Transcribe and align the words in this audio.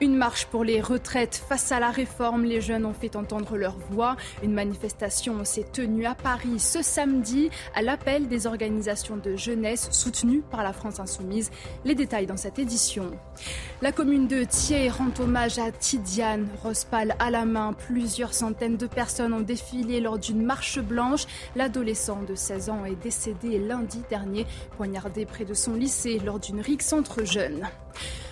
Une 0.00 0.14
marche 0.14 0.46
pour 0.46 0.62
les 0.62 0.80
retraites 0.80 1.42
face 1.48 1.72
à 1.72 1.80
la 1.80 1.90
réforme. 1.90 2.44
Les 2.44 2.60
jeunes 2.60 2.86
ont 2.86 2.92
fait 2.92 3.16
entendre 3.16 3.56
leur 3.56 3.76
voix. 3.90 4.16
Une 4.44 4.54
manifestation 4.54 5.44
s'est 5.44 5.66
tenue 5.72 6.06
à 6.06 6.14
Paris 6.14 6.60
ce 6.60 6.82
samedi 6.82 7.50
à 7.74 7.82
l'appel 7.82 8.28
des 8.28 8.46
organisations 8.46 9.16
de 9.16 9.34
jeunesse 9.34 9.88
soutenues 9.90 10.42
par 10.52 10.62
la 10.62 10.72
France 10.72 11.00
Insoumise. 11.00 11.50
Les 11.84 11.96
détails 11.96 12.26
dans 12.26 12.36
cette 12.36 12.60
édition. 12.60 13.10
La 13.82 13.90
commune 13.90 14.28
de 14.28 14.44
Thiers 14.44 14.90
rend 14.90 15.10
hommage 15.18 15.58
à 15.58 15.72
Tidiane, 15.72 16.46
Rospal 16.62 17.16
à 17.18 17.32
la 17.32 17.44
main. 17.44 17.72
Plusieurs 17.72 18.34
centaines 18.34 18.76
de 18.76 18.86
personnes 18.86 19.32
ont 19.32 19.40
défilé 19.40 20.00
lors 20.00 20.20
d'une 20.20 20.44
marche 20.44 20.78
blanche. 20.78 21.26
L'adolescent 21.56 22.22
de 22.22 22.36
16 22.36 22.70
ans 22.70 22.84
est 22.84 23.02
décédé 23.02 23.58
lundi 23.58 24.02
dernier, 24.08 24.46
poignardé 24.76 25.26
près 25.26 25.44
de 25.44 25.54
son 25.54 25.74
lycée 25.74 26.20
lors 26.24 26.38
d'une 26.38 26.60
rixe 26.60 26.92
entre 26.92 27.24
jeunes. 27.24 27.68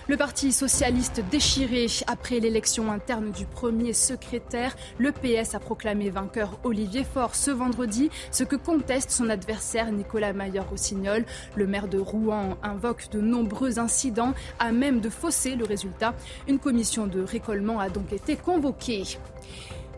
Le 0.09 0.15
Parti 0.15 0.53
socialiste 0.53 1.21
déchiré 1.29 1.87
après 2.07 2.39
l'élection 2.39 2.93
interne 2.93 3.31
du 3.31 3.45
premier 3.45 3.91
secrétaire, 3.91 4.73
le 4.97 5.11
PS 5.11 5.53
a 5.53 5.59
proclamé 5.59 6.09
vainqueur 6.09 6.59
Olivier 6.63 7.03
Faure 7.03 7.35
ce 7.35 7.51
vendredi, 7.51 8.09
ce 8.31 8.45
que 8.45 8.55
conteste 8.55 9.11
son 9.11 9.29
adversaire 9.29 9.91
Nicolas 9.91 10.31
Maillard-Rossignol. 10.31 11.25
Le 11.55 11.67
maire 11.67 11.89
de 11.89 11.97
Rouen 11.97 12.57
invoque 12.63 13.09
de 13.11 13.19
nombreux 13.19 13.79
incidents 13.79 14.33
à 14.59 14.71
même 14.71 15.01
de 15.01 15.09
fausser 15.09 15.55
le 15.55 15.65
résultat. 15.65 16.13
Une 16.47 16.59
commission 16.59 17.05
de 17.07 17.21
récollement 17.21 17.81
a 17.81 17.89
donc 17.89 18.13
été 18.13 18.37
convoquée. 18.37 19.03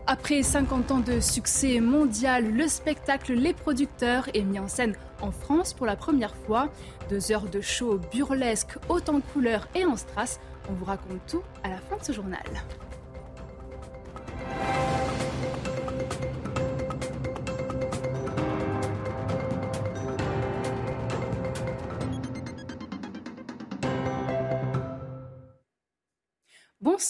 Après 0.08 0.42
50 0.42 0.90
ans 0.90 0.98
de 0.98 1.20
succès 1.20 1.78
mondial, 1.78 2.52
le 2.52 2.66
spectacle 2.66 3.32
Les 3.34 3.52
Producteurs 3.52 4.28
est 4.34 4.42
mis 4.42 4.58
en 4.58 4.66
scène 4.66 4.96
en 5.22 5.30
France 5.30 5.72
pour 5.72 5.86
la 5.86 5.96
première 5.96 6.34
fois. 6.34 6.68
Deux 7.08 7.32
heures 7.32 7.48
de 7.48 7.60
show 7.60 7.98
burlesque, 8.12 8.78
haute 8.88 9.08
en 9.08 9.20
couleurs 9.20 9.68
et 9.74 9.84
en 9.84 9.96
strass. 9.96 10.40
On 10.68 10.72
vous 10.74 10.84
raconte 10.84 11.20
tout 11.26 11.42
à 11.62 11.68
la 11.68 11.78
fin 11.78 11.96
de 11.96 12.04
ce 12.04 12.12
journal. 12.12 12.42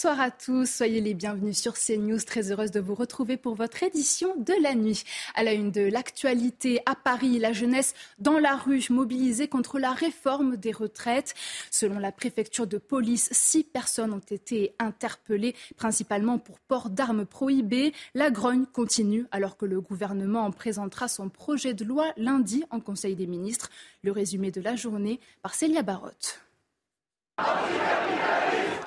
Bonsoir 0.03 0.21
à 0.21 0.31
tous, 0.31 0.65
soyez 0.65 1.03
les 1.03 1.13
bienvenus 1.13 1.59
sur 1.59 1.75
CNews. 1.75 2.23
Très 2.23 2.51
heureuse 2.51 2.71
de 2.71 2.81
vous 2.81 2.95
retrouver 2.95 3.37
pour 3.37 3.55
votre 3.55 3.83
édition 3.83 4.35
de 4.39 4.55
la 4.63 4.75
nuit. 4.75 5.05
À 5.35 5.43
la 5.43 5.53
une 5.53 5.71
de 5.71 5.83
l'actualité, 5.83 6.81
à 6.87 6.95
Paris, 6.95 7.39
la 7.39 7.53
jeunesse 7.53 7.93
dans 8.19 8.39
la 8.39 8.57
rue 8.57 8.87
mobilisée 8.89 9.47
contre 9.47 9.79
la 9.79 9.93
réforme 9.93 10.57
des 10.57 10.73
retraites. 10.73 11.35
Selon 11.71 11.99
la 11.99 12.13
préfecture 12.13 12.67
de 12.67 12.79
police, 12.79 13.29
six 13.33 13.63
personnes 13.63 14.15
ont 14.15 14.23
été 14.31 14.75
interpellées, 14.79 15.55
principalement 15.77 16.39
pour 16.39 16.61
port 16.61 16.89
d'armes 16.89 17.27
prohibées. 17.27 17.93
La 18.15 18.31
grogne 18.31 18.65
continue 18.65 19.27
alors 19.33 19.59
que 19.59 19.67
le 19.67 19.83
gouvernement 19.83 20.51
présentera 20.51 21.09
son 21.09 21.29
projet 21.29 21.75
de 21.75 21.85
loi 21.85 22.07
lundi 22.17 22.65
en 22.71 22.81
Conseil 22.81 23.17
des 23.17 23.27
ministres. 23.27 23.69
Le 24.03 24.13
résumé 24.13 24.51
de 24.51 24.63
la 24.63 24.77
journée 24.77 25.21
par 25.43 25.53
Célia 25.53 25.83
Barotte. 25.83 26.41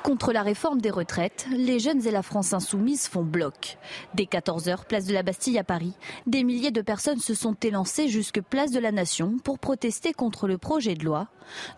Contre 0.04 0.34
la 0.34 0.44
réforme 0.44 0.82
des 0.82 0.90
retraites, 0.90 1.48
les 1.50 1.80
jeunes 1.80 2.06
et 2.06 2.12
la 2.12 2.24
France 2.24 2.52
insoumise 2.52 3.08
font 3.08 3.24
bloc. 3.24 3.78
Dès 4.16 4.26
14h, 4.26 4.84
place 4.86 5.06
de 5.06 5.14
la 5.14 5.24
Bastille 5.24 5.58
à 5.58 5.64
Paris, 5.64 5.94
des 6.28 6.44
milliers 6.44 6.72
de 6.72 6.82
personnes 6.82 7.20
se 7.20 7.34
sont 7.34 7.56
élancées 7.64 8.10
jusque 8.10 8.42
place 8.42 8.72
de 8.72 8.80
la 8.80 8.92
Nation 8.92 9.38
pour 9.42 9.60
protester 9.60 10.12
contre 10.12 10.50
le 10.50 10.58
projet 10.58 10.96
de 10.96 11.06
loi. 11.06 11.30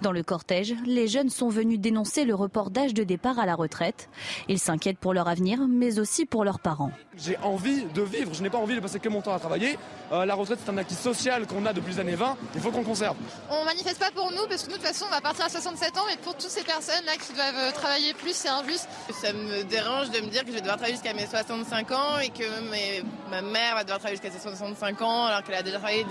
Dans 0.01 0.11
le 0.11 0.23
cortège, 0.23 0.73
les 0.85 1.07
jeunes 1.07 1.29
sont 1.29 1.49
venus 1.49 1.79
dénoncer 1.79 2.25
le 2.25 2.33
report 2.33 2.71
d'âge 2.71 2.95
de 2.95 3.03
départ 3.03 3.37
à 3.37 3.45
la 3.45 3.53
retraite. 3.53 4.09
Ils 4.47 4.59
s'inquiètent 4.59 4.97
pour 4.97 5.13
leur 5.13 5.27
avenir, 5.27 5.59
mais 5.67 5.99
aussi 5.99 6.25
pour 6.25 6.43
leurs 6.43 6.59
parents. 6.59 6.91
J'ai 7.17 7.37
envie 7.37 7.83
de 7.85 8.01
vivre, 8.01 8.33
je 8.33 8.41
n'ai 8.41 8.49
pas 8.49 8.57
envie 8.57 8.75
de 8.75 8.79
passer 8.79 8.99
que 8.99 9.09
mon 9.09 9.21
temps 9.21 9.33
à 9.33 9.39
travailler. 9.39 9.77
Euh, 10.11 10.25
la 10.25 10.35
retraite, 10.35 10.59
c'est 10.63 10.71
un 10.71 10.77
acquis 10.77 10.95
social 10.95 11.45
qu'on 11.45 11.65
a 11.65 11.73
depuis 11.73 11.93
les 11.93 11.99
années 11.99 12.15
20, 12.15 12.37
il 12.55 12.61
faut 12.61 12.71
qu'on 12.71 12.79
le 12.79 12.85
conserve. 12.85 13.15
On 13.49 13.63
manifeste 13.65 13.99
pas 13.99 14.11
pour 14.11 14.31
nous, 14.31 14.47
parce 14.49 14.63
que 14.63 14.71
nous, 14.71 14.77
de 14.77 14.81
toute 14.81 14.87
façon, 14.87 15.05
on 15.07 15.11
va 15.13 15.21
partir 15.21 15.45
à 15.45 15.49
67 15.49 15.97
ans, 15.97 16.03
mais 16.09 16.17
pour 16.17 16.33
toutes 16.33 16.49
ces 16.49 16.63
personnes-là 16.63 17.13
qui 17.13 17.33
doivent 17.33 17.73
travailler 17.73 18.13
plus, 18.15 18.33
c'est 18.33 18.49
injuste. 18.49 18.87
Ça 19.13 19.31
me 19.33 19.63
dérange 19.63 20.09
de 20.11 20.19
me 20.21 20.29
dire 20.29 20.41
que 20.41 20.47
je 20.49 20.53
vais 20.53 20.61
devoir 20.61 20.77
travailler 20.77 20.95
jusqu'à 20.95 21.13
mes 21.13 21.25
65 21.25 21.91
ans 21.91 22.19
et 22.19 22.29
que 22.29 22.43
mes- 22.71 23.03
ma 23.29 23.41
mère 23.41 23.75
va 23.75 23.83
devoir 23.83 23.99
travailler 23.99 24.19
jusqu'à 24.21 24.31
ses 24.31 24.41
65 24.41 25.01
ans 25.01 25.25
alors 25.25 25.43
qu'elle 25.43 25.55
a 25.55 25.63
déjà 25.63 25.77
travaillé 25.77 26.05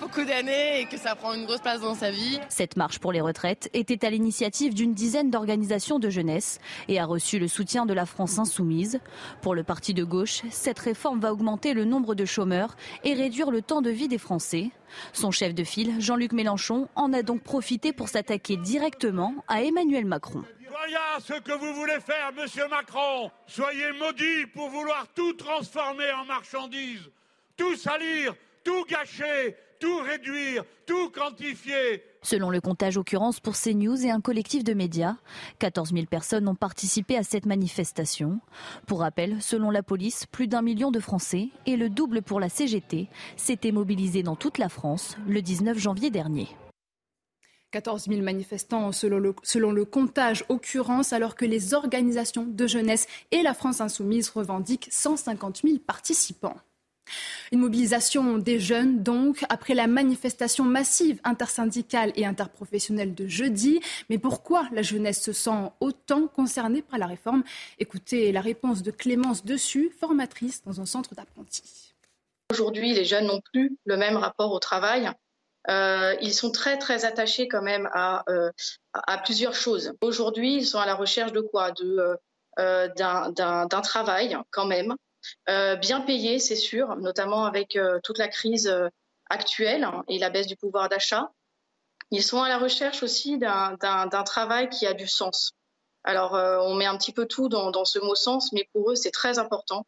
beaucoup 0.00 0.22
d'années 0.24 0.80
et 0.82 0.84
que 0.86 0.96
ça 0.96 1.16
prend 1.16 1.34
une 1.34 1.44
grosse 1.44 1.60
place 1.60 1.80
dans 1.80 1.96
sa 1.96 2.12
vie. 2.12 2.38
Cette 2.48 2.76
marche 2.76 3.00
pour 3.00 3.10
les 3.10 3.20
retraites 3.20 3.68
était 3.74 4.06
à 4.06 4.10
l'initiative 4.10 4.72
d'une 4.72 4.94
dizaine 4.94 5.28
d'organisations 5.28 5.98
de 5.98 6.08
jeunesse 6.08 6.60
et 6.86 7.00
a 7.00 7.04
reçu 7.04 7.40
le 7.40 7.48
soutien 7.48 7.84
de 7.84 7.92
la 7.92 8.06
France 8.06 8.38
insoumise. 8.38 9.00
Pour 9.42 9.56
le 9.56 9.64
parti 9.64 9.94
de 9.94 10.04
gauche, 10.04 10.42
cette 10.52 10.78
réforme 10.78 11.18
va 11.18 11.32
augmenter 11.32 11.74
le 11.74 11.84
nombre 11.84 12.14
de 12.14 12.24
chômeurs 12.24 12.76
et 13.02 13.14
réduire 13.14 13.50
le 13.50 13.60
temps 13.60 13.82
de 13.82 13.90
vie 13.90 14.06
des 14.06 14.18
Français. 14.18 14.70
Son 15.12 15.32
chef 15.32 15.52
de 15.52 15.64
file, 15.64 15.96
Jean-Luc 16.00 16.32
Mélenchon, 16.32 16.86
en 16.94 17.12
a 17.12 17.22
donc 17.22 17.42
profité 17.42 17.92
pour 17.92 18.08
s'attaquer 18.08 18.56
directement 18.56 19.34
à 19.48 19.62
Emmanuel 19.62 20.04
Macron. 20.04 20.44
Voilà 20.80 21.18
ce 21.20 21.40
que 21.40 21.52
vous 21.58 21.74
voulez 21.74 21.98
faire, 21.98 22.32
monsieur 22.36 22.68
Macron. 22.68 23.30
Soyez 23.46 23.92
maudit 23.98 24.46
pour 24.54 24.68
vouloir 24.68 25.08
tout 25.12 25.32
transformer 25.32 26.10
en 26.12 26.24
marchandises, 26.24 27.10
tout 27.56 27.74
salir, 27.74 28.34
tout 28.62 28.84
gâcher, 28.88 29.56
tout 29.80 29.98
réduire, 29.98 30.62
tout 30.86 31.10
quantifier. 31.10 32.04
Selon 32.22 32.48
le 32.50 32.60
comptage 32.60 32.96
occurrence 32.96 33.40
pour 33.40 33.54
CNews 33.54 34.06
et 34.06 34.10
un 34.10 34.20
collectif 34.20 34.62
de 34.62 34.72
médias, 34.72 35.16
14 35.58 35.92
000 35.92 36.06
personnes 36.06 36.46
ont 36.46 36.54
participé 36.54 37.16
à 37.16 37.24
cette 37.24 37.46
manifestation. 37.46 38.38
Pour 38.86 39.00
rappel, 39.00 39.42
selon 39.42 39.70
la 39.70 39.82
police, 39.82 40.26
plus 40.26 40.46
d'un 40.46 40.62
million 40.62 40.92
de 40.92 41.00
Français 41.00 41.48
et 41.66 41.76
le 41.76 41.88
double 41.90 42.22
pour 42.22 42.38
la 42.38 42.48
CGT 42.48 43.08
s'étaient 43.36 43.72
mobilisés 43.72 44.22
dans 44.22 44.36
toute 44.36 44.58
la 44.58 44.68
France 44.68 45.16
le 45.26 45.42
19 45.42 45.76
janvier 45.76 46.10
dernier. 46.10 46.48
14 47.70 48.06
000 48.08 48.22
manifestants 48.22 48.92
selon 48.92 49.18
le, 49.18 49.84
comptage 49.84 50.44
occurrence, 50.48 51.12
alors 51.12 51.34
que 51.34 51.44
les 51.44 51.74
organisations 51.74 52.46
de 52.46 52.66
jeunesse 52.66 53.06
et 53.30 53.42
la 53.42 53.54
France 53.54 53.80
insoumise 53.80 54.30
revendiquent 54.30 54.88
150 54.90 55.62
000 55.64 55.78
participants. 55.78 56.56
Une 57.52 57.60
mobilisation 57.60 58.36
des 58.38 58.60
jeunes, 58.60 59.02
donc, 59.02 59.44
après 59.48 59.74
la 59.74 59.86
manifestation 59.86 60.64
massive 60.64 61.20
intersyndicale 61.24 62.12
et 62.16 62.26
interprofessionnelle 62.26 63.14
de 63.14 63.26
jeudi. 63.26 63.80
Mais 64.10 64.18
pourquoi 64.18 64.68
la 64.72 64.82
jeunesse 64.82 65.22
se 65.22 65.32
sent 65.32 65.72
autant 65.80 66.26
concernée 66.26 66.82
par 66.82 66.98
la 66.98 67.06
réforme? 67.06 67.44
Écoutez 67.78 68.30
la 68.32 68.42
réponse 68.42 68.82
de 68.82 68.90
Clémence 68.90 69.44
Dessus, 69.44 69.90
formatrice 69.98 70.62
dans 70.64 70.80
un 70.82 70.86
centre 70.86 71.14
d'apprentis. 71.14 71.94
Aujourd'hui, 72.50 72.92
les 72.92 73.04
jeunes 73.04 73.26
n'ont 73.26 73.40
plus 73.52 73.76
le 73.84 73.96
même 73.96 74.16
rapport 74.16 74.52
au 74.52 74.58
travail. 74.58 75.10
Euh, 75.68 76.16
ils 76.20 76.32
sont 76.32 76.50
très 76.50 76.78
très 76.78 77.04
attachés 77.04 77.46
quand 77.48 77.62
même 77.62 77.88
à, 77.92 78.24
euh, 78.30 78.50
à 78.94 79.18
plusieurs 79.18 79.54
choses. 79.54 79.92
Aujourd'hui, 80.00 80.56
ils 80.56 80.66
sont 80.66 80.78
à 80.78 80.86
la 80.86 80.94
recherche 80.94 81.32
de 81.32 81.40
quoi? 81.40 81.72
De 81.72 82.16
euh, 82.58 82.88
d'un 82.96 83.80
travail 83.82 84.36
quand 84.50 84.66
même 84.66 84.94
bien 85.46 86.00
payé, 86.00 86.38
c'est 86.38 86.56
sûr, 86.56 86.96
notamment 86.96 87.44
avec 87.44 87.78
toute 88.02 88.18
la 88.18 88.28
crise 88.28 88.72
actuelle 89.28 89.86
et 90.08 90.18
la 90.18 90.30
baisse 90.30 90.46
du 90.46 90.56
pouvoir 90.56 90.88
d'achat. 90.88 91.30
Ils 92.10 92.22
sont 92.22 92.42
à 92.42 92.48
la 92.48 92.56
recherche 92.56 93.02
aussi 93.02 93.36
d'un 93.36 94.22
travail 94.24 94.70
qui 94.70 94.86
a 94.86 94.94
du 94.94 95.06
sens. 95.06 95.52
Alors, 96.04 96.32
on 96.32 96.74
met 96.74 96.86
un 96.86 96.96
petit 96.96 97.12
peu 97.12 97.26
tout 97.26 97.48
dans, 97.48 97.84
ce 97.84 97.98
mot 97.98 98.14
sens, 98.14 98.52
mais 98.52 98.68
pour 98.72 98.92
eux, 98.92 98.94
c'est 98.94 99.10
très 99.10 99.38
important. 99.38 99.86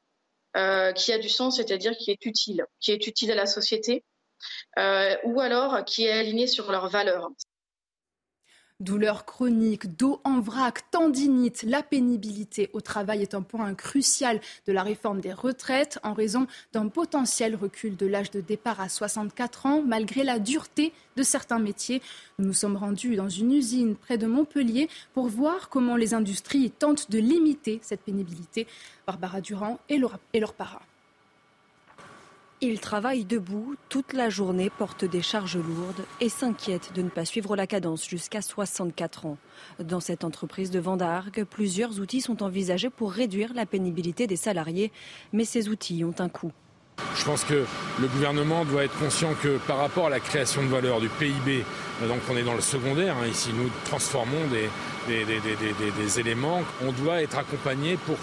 Qui 0.54 1.12
a 1.12 1.18
du 1.18 1.28
sens, 1.28 1.56
c'est-à-dire 1.56 1.96
qui 1.96 2.10
est 2.10 2.26
utile, 2.26 2.66
qui 2.80 2.92
est 2.92 3.06
utile 3.06 3.32
à 3.32 3.36
la 3.36 3.46
société, 3.46 4.04
ou 4.76 5.40
alors 5.40 5.84
qui 5.84 6.04
est 6.04 6.12
aligné 6.12 6.46
sur 6.46 6.70
leurs 6.70 6.88
valeurs. 6.88 7.30
Douleurs 8.80 9.26
chroniques, 9.26 9.94
dos 9.98 10.22
en 10.24 10.40
vrac, 10.40 10.90
tendinite, 10.90 11.64
la 11.64 11.82
pénibilité 11.82 12.70
au 12.72 12.80
travail 12.80 13.20
est 13.20 13.34
un 13.34 13.42
point 13.42 13.74
crucial 13.74 14.40
de 14.66 14.72
la 14.72 14.82
réforme 14.82 15.20
des 15.20 15.34
retraites 15.34 15.98
en 16.02 16.14
raison 16.14 16.46
d'un 16.72 16.88
potentiel 16.88 17.54
recul 17.56 17.94
de 17.94 18.06
l'âge 18.06 18.30
de 18.30 18.40
départ 18.40 18.80
à 18.80 18.88
64 18.88 19.66
ans 19.66 19.82
malgré 19.86 20.24
la 20.24 20.38
dureté 20.38 20.94
de 21.16 21.22
certains 21.22 21.58
métiers. 21.58 22.00
Nous 22.38 22.46
nous 22.46 22.54
sommes 22.54 22.78
rendus 22.78 23.16
dans 23.16 23.28
une 23.28 23.52
usine 23.52 23.96
près 23.96 24.16
de 24.16 24.26
Montpellier 24.26 24.88
pour 25.12 25.28
voir 25.28 25.68
comment 25.68 25.96
les 25.96 26.14
industries 26.14 26.70
tentent 26.70 27.10
de 27.10 27.18
limiter 27.18 27.80
cette 27.82 28.00
pénibilité. 28.00 28.66
Barbara 29.06 29.42
Durand 29.42 29.78
et 29.90 29.98
leur 29.98 30.54
para. 30.54 30.80
Ils 32.62 32.78
travaillent 32.78 33.24
debout 33.24 33.74
toute 33.88 34.12
la 34.12 34.28
journée, 34.28 34.68
portent 34.68 35.06
des 35.06 35.22
charges 35.22 35.56
lourdes 35.56 36.04
et 36.20 36.28
s'inquiètent 36.28 36.92
de 36.94 37.00
ne 37.00 37.08
pas 37.08 37.24
suivre 37.24 37.56
la 37.56 37.66
cadence 37.66 38.06
jusqu'à 38.06 38.42
64 38.42 39.24
ans. 39.24 39.38
Dans 39.78 40.00
cette 40.00 40.24
entreprise 40.24 40.70
de 40.70 40.78
Vendargue, 40.78 41.44
plusieurs 41.44 42.00
outils 42.00 42.20
sont 42.20 42.42
envisagés 42.42 42.90
pour 42.90 43.12
réduire 43.12 43.54
la 43.54 43.64
pénibilité 43.64 44.26
des 44.26 44.36
salariés, 44.36 44.92
mais 45.32 45.46
ces 45.46 45.70
outils 45.70 46.04
ont 46.04 46.14
un 46.18 46.28
coût. 46.28 46.52
Je 47.16 47.24
pense 47.24 47.44
que 47.44 47.64
le 48.00 48.06
gouvernement 48.06 48.64
doit 48.64 48.84
être 48.84 48.98
conscient 48.98 49.34
que 49.42 49.58
par 49.66 49.78
rapport 49.78 50.06
à 50.06 50.10
la 50.10 50.20
création 50.20 50.62
de 50.62 50.68
valeur 50.68 51.00
du 51.00 51.08
PIB, 51.08 51.64
donc 52.08 52.20
on 52.30 52.36
est 52.36 52.42
dans 52.42 52.54
le 52.54 52.60
secondaire, 52.60 53.16
hein, 53.20 53.26
ici 53.26 53.50
nous 53.54 53.68
transformons 53.84 54.46
des, 54.50 54.70
éléments. 56.18 56.62
On 56.86 56.92
doit 56.92 57.20
être 57.22 57.38
accompagné 57.38 57.98
pour, 58.06 58.16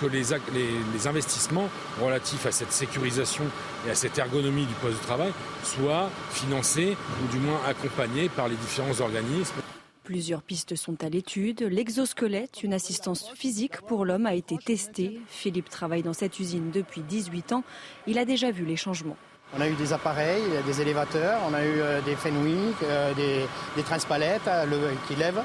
que 0.00 0.06
les, 0.06 1.06
investissements 1.06 1.68
relatifs 2.00 2.46
à 2.46 2.52
cette 2.52 2.72
sécurisation 2.72 3.44
et 3.86 3.90
à 3.90 3.94
cette 3.94 4.18
ergonomie 4.18 4.66
du 4.66 4.74
poste 4.74 5.00
de 5.00 5.06
travail 5.06 5.32
soient 5.64 6.10
financés 6.30 6.96
ou 7.22 7.32
du 7.32 7.38
moins 7.38 7.60
accompagnés 7.66 8.28
par 8.28 8.48
les 8.48 8.56
différents 8.56 9.00
organismes. 9.00 9.65
Plusieurs 10.06 10.42
pistes 10.42 10.76
sont 10.76 11.02
à 11.02 11.08
l'étude. 11.08 11.62
L'exosquelette, 11.62 12.62
une 12.62 12.72
assistance 12.72 13.28
physique 13.34 13.80
pour 13.88 14.04
l'homme, 14.04 14.26
a 14.26 14.34
été 14.34 14.56
testé. 14.56 15.20
Philippe 15.26 15.68
travaille 15.68 16.04
dans 16.04 16.12
cette 16.12 16.38
usine 16.38 16.70
depuis 16.70 17.00
18 17.00 17.52
ans. 17.52 17.64
Il 18.06 18.16
a 18.16 18.24
déjà 18.24 18.52
vu 18.52 18.64
les 18.64 18.76
changements. 18.76 19.16
On 19.58 19.60
a 19.60 19.68
eu 19.68 19.74
des 19.74 19.92
appareils, 19.92 20.44
des 20.64 20.80
élévateurs, 20.80 21.40
on 21.50 21.54
a 21.54 21.64
eu 21.64 21.80
euh, 21.80 22.00
des 22.02 22.14
Fenwick, 22.14 22.76
euh, 22.84 23.14
des, 23.14 23.46
des 23.74 23.82
transpalettes 23.82 24.46
euh, 24.46 24.92
qui 25.08 25.16
lèvent. 25.16 25.42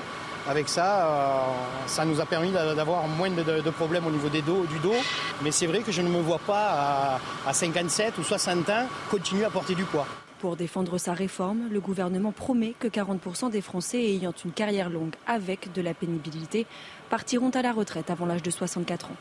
Avec 0.48 0.70
ça, 0.70 1.48
ça 1.88 2.06
nous 2.06 2.22
a 2.22 2.26
permis 2.28 2.52
d'avoir 2.52 3.08
moins 3.08 3.30
de, 3.32 3.70
problèmes 3.72 4.06
au 4.06 4.12
niveau 4.12 4.30
des 4.30 4.44
dos, 4.44 4.66
du 4.66 4.78
dos. 4.80 4.96
Mais 5.44 5.50
c'est 5.52 5.68
vrai 5.68 5.80
que 5.80 5.92
je 5.92 6.04
ne 6.04 6.10
me 6.10 6.20
vois 6.20 6.40
pas 6.40 7.20
à, 7.46 7.50
à 7.50 7.54
57 7.54 8.18
ou 8.20 8.24
60 8.24 8.70
ans 8.70 8.88
continuer 9.10 9.46
à 9.46 9.50
porter 9.50 9.74
du 9.74 9.86
poids. 9.86 10.08
Pour 10.42 10.56
défendre 10.56 10.98
sa 10.98 11.14
réforme, 11.14 11.68
le 11.70 11.80
gouvernement 11.80 12.32
promet 12.32 12.74
que 12.80 12.88
40% 12.88 13.52
des 13.52 13.62
Français 13.62 14.02
ayant 14.02 14.34
une 14.44 14.52
carrière 14.52 14.90
longue 14.90 15.14
avec 15.28 15.72
de 15.72 15.84
la 15.84 15.94
pénibilité 15.94 16.66
partiront 17.12 17.52
à 17.52 17.62
la 17.62 17.72
retraite 17.72 18.10
avant 18.10 18.26
l'âge 18.26 18.42
de 18.42 18.50
64 18.50 19.12
ans. 19.12 19.16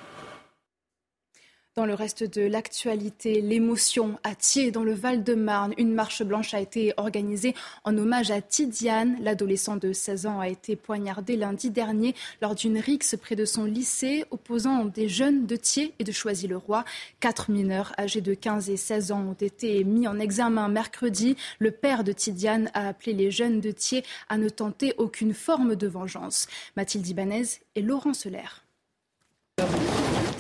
Dans 1.81 1.87
le 1.87 1.94
reste 1.94 2.25
de 2.25 2.43
l'actualité, 2.43 3.41
l'émotion 3.41 4.19
à 4.23 4.35
Thiers, 4.35 4.71
dans 4.71 4.85
le 4.85 4.93
Val-de-Marne. 4.93 5.73
Une 5.79 5.94
marche 5.94 6.23
blanche 6.23 6.53
a 6.53 6.61
été 6.61 6.93
organisée 6.99 7.55
en 7.85 7.97
hommage 7.97 8.31
à 8.31 8.43
Tidiane. 8.43 9.17
L'adolescent 9.23 9.79
de 9.79 9.94
16 9.94 10.27
ans 10.27 10.41
a 10.41 10.49
été 10.50 10.77
poignardé 10.77 11.37
lundi 11.37 11.71
dernier 11.71 12.15
lors 12.43 12.55
d'une 12.55 12.77
rixe 12.77 13.17
près 13.19 13.35
de 13.35 13.47
son 13.47 13.65
lycée, 13.65 14.27
opposant 14.31 14.85
des 14.85 15.09
jeunes 15.09 15.47
de 15.47 15.56
Thiers 15.56 15.94
et 15.99 16.05
de 16.05 16.12
Choisy-le-Roi. 16.12 16.85
Quatre 17.19 17.50
mineurs 17.50 17.94
âgés 17.99 18.21
de 18.21 18.35
15 18.35 18.69
et 18.69 18.77
16 18.77 19.12
ans 19.12 19.25
ont 19.31 19.32
été 19.32 19.82
mis 19.82 20.06
en 20.06 20.21
examen 20.21 20.69
mercredi. 20.69 21.35
Le 21.61 21.71
père 21.71 22.05
de 22.05 22.12
Tidiane 22.12 22.71
a 22.75 22.88
appelé 22.88 23.15
les 23.15 23.31
jeunes 23.31 23.62
de 23.62 23.71
Thiers 23.71 24.05
à 24.29 24.37
ne 24.37 24.50
tenter 24.50 24.93
aucune 24.99 25.32
forme 25.32 25.77
de 25.77 25.87
vengeance. 25.87 26.47
Mathilde 26.77 27.09
Ibanez 27.09 27.47
et 27.75 27.81
Laurent 27.81 28.12
Solaire. 28.12 28.67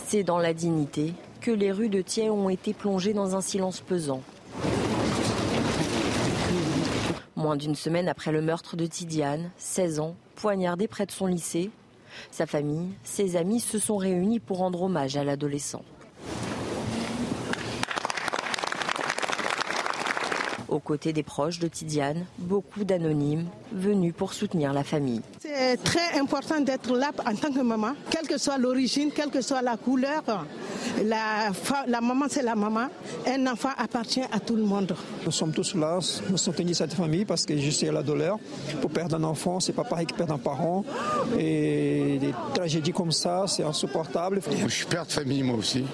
C'est 0.06 0.22
dans 0.22 0.38
la 0.38 0.52
dignité 0.52 1.14
que 1.40 1.50
les 1.50 1.72
rues 1.72 1.88
de 1.88 2.02
Thiers 2.02 2.30
ont 2.30 2.50
été 2.50 2.74
plongées 2.74 3.14
dans 3.14 3.34
un 3.34 3.40
silence 3.40 3.80
pesant. 3.80 4.20
Moins 7.34 7.56
d'une 7.56 7.74
semaine 7.74 8.08
après 8.08 8.30
le 8.30 8.42
meurtre 8.42 8.76
de 8.76 8.84
Tidiane, 8.84 9.50
16 9.56 10.00
ans, 10.00 10.16
poignardé 10.36 10.86
près 10.86 11.06
de 11.06 11.10
son 11.10 11.26
lycée, 11.26 11.70
sa 12.30 12.46
famille, 12.46 12.90
ses 13.02 13.36
amis 13.36 13.60
se 13.60 13.78
sont 13.78 13.96
réunis 13.96 14.40
pour 14.40 14.58
rendre 14.58 14.82
hommage 14.82 15.16
à 15.16 15.24
l'adolescent. 15.24 15.82
Aux 20.68 20.78
côtés 20.78 21.12
des 21.12 21.22
proches 21.22 21.58
de 21.58 21.66
Tidiane, 21.66 22.26
beaucoup 22.38 22.84
d'anonymes 22.84 23.48
venus 23.72 24.12
pour 24.16 24.34
soutenir 24.34 24.72
la 24.72 24.84
famille. 24.84 25.22
C'est 25.40 25.82
très 25.82 26.18
important 26.20 26.60
d'être 26.60 26.96
là 26.96 27.10
en 27.26 27.34
tant 27.34 27.52
que 27.52 27.60
maman, 27.60 27.94
quelle 28.10 28.28
que 28.28 28.38
soit 28.38 28.58
l'origine, 28.58 29.10
quelle 29.12 29.30
que 29.30 29.40
soit 29.40 29.62
la 29.62 29.76
couleur. 29.76 30.22
La, 31.04 31.50
la 31.86 32.00
maman, 32.00 32.26
c'est 32.28 32.42
la 32.42 32.54
maman. 32.54 32.88
Un 33.26 33.46
enfant 33.46 33.70
appartient 33.76 34.22
à 34.32 34.40
tout 34.40 34.56
le 34.56 34.62
monde. 34.62 34.94
Nous 35.24 35.32
sommes 35.32 35.52
tous 35.52 35.74
là, 35.74 35.98
nous 36.28 36.36
soutenir 36.36 36.76
cette 36.76 36.94
famille 36.94 37.24
parce 37.24 37.46
que 37.46 37.56
je 37.56 37.70
sais 37.70 37.90
la 37.90 38.02
douleur. 38.02 38.38
Pour 38.80 38.90
perdre 38.90 39.16
un 39.16 39.24
enfant, 39.24 39.60
c'est 39.60 39.72
pas 39.72 39.84
pareil 39.84 40.06
que 40.06 40.14
perdre 40.14 40.34
un 40.34 40.38
parent. 40.38 40.84
Et 41.38 42.18
des 42.20 42.34
tragédies 42.54 42.92
comme 42.92 43.12
ça, 43.12 43.44
c'est 43.46 43.64
insupportable. 43.64 44.40
Je 44.66 44.68
suis 44.68 44.86
père 44.86 45.06
de 45.06 45.12
famille, 45.12 45.42
moi 45.42 45.56
aussi. 45.56 45.84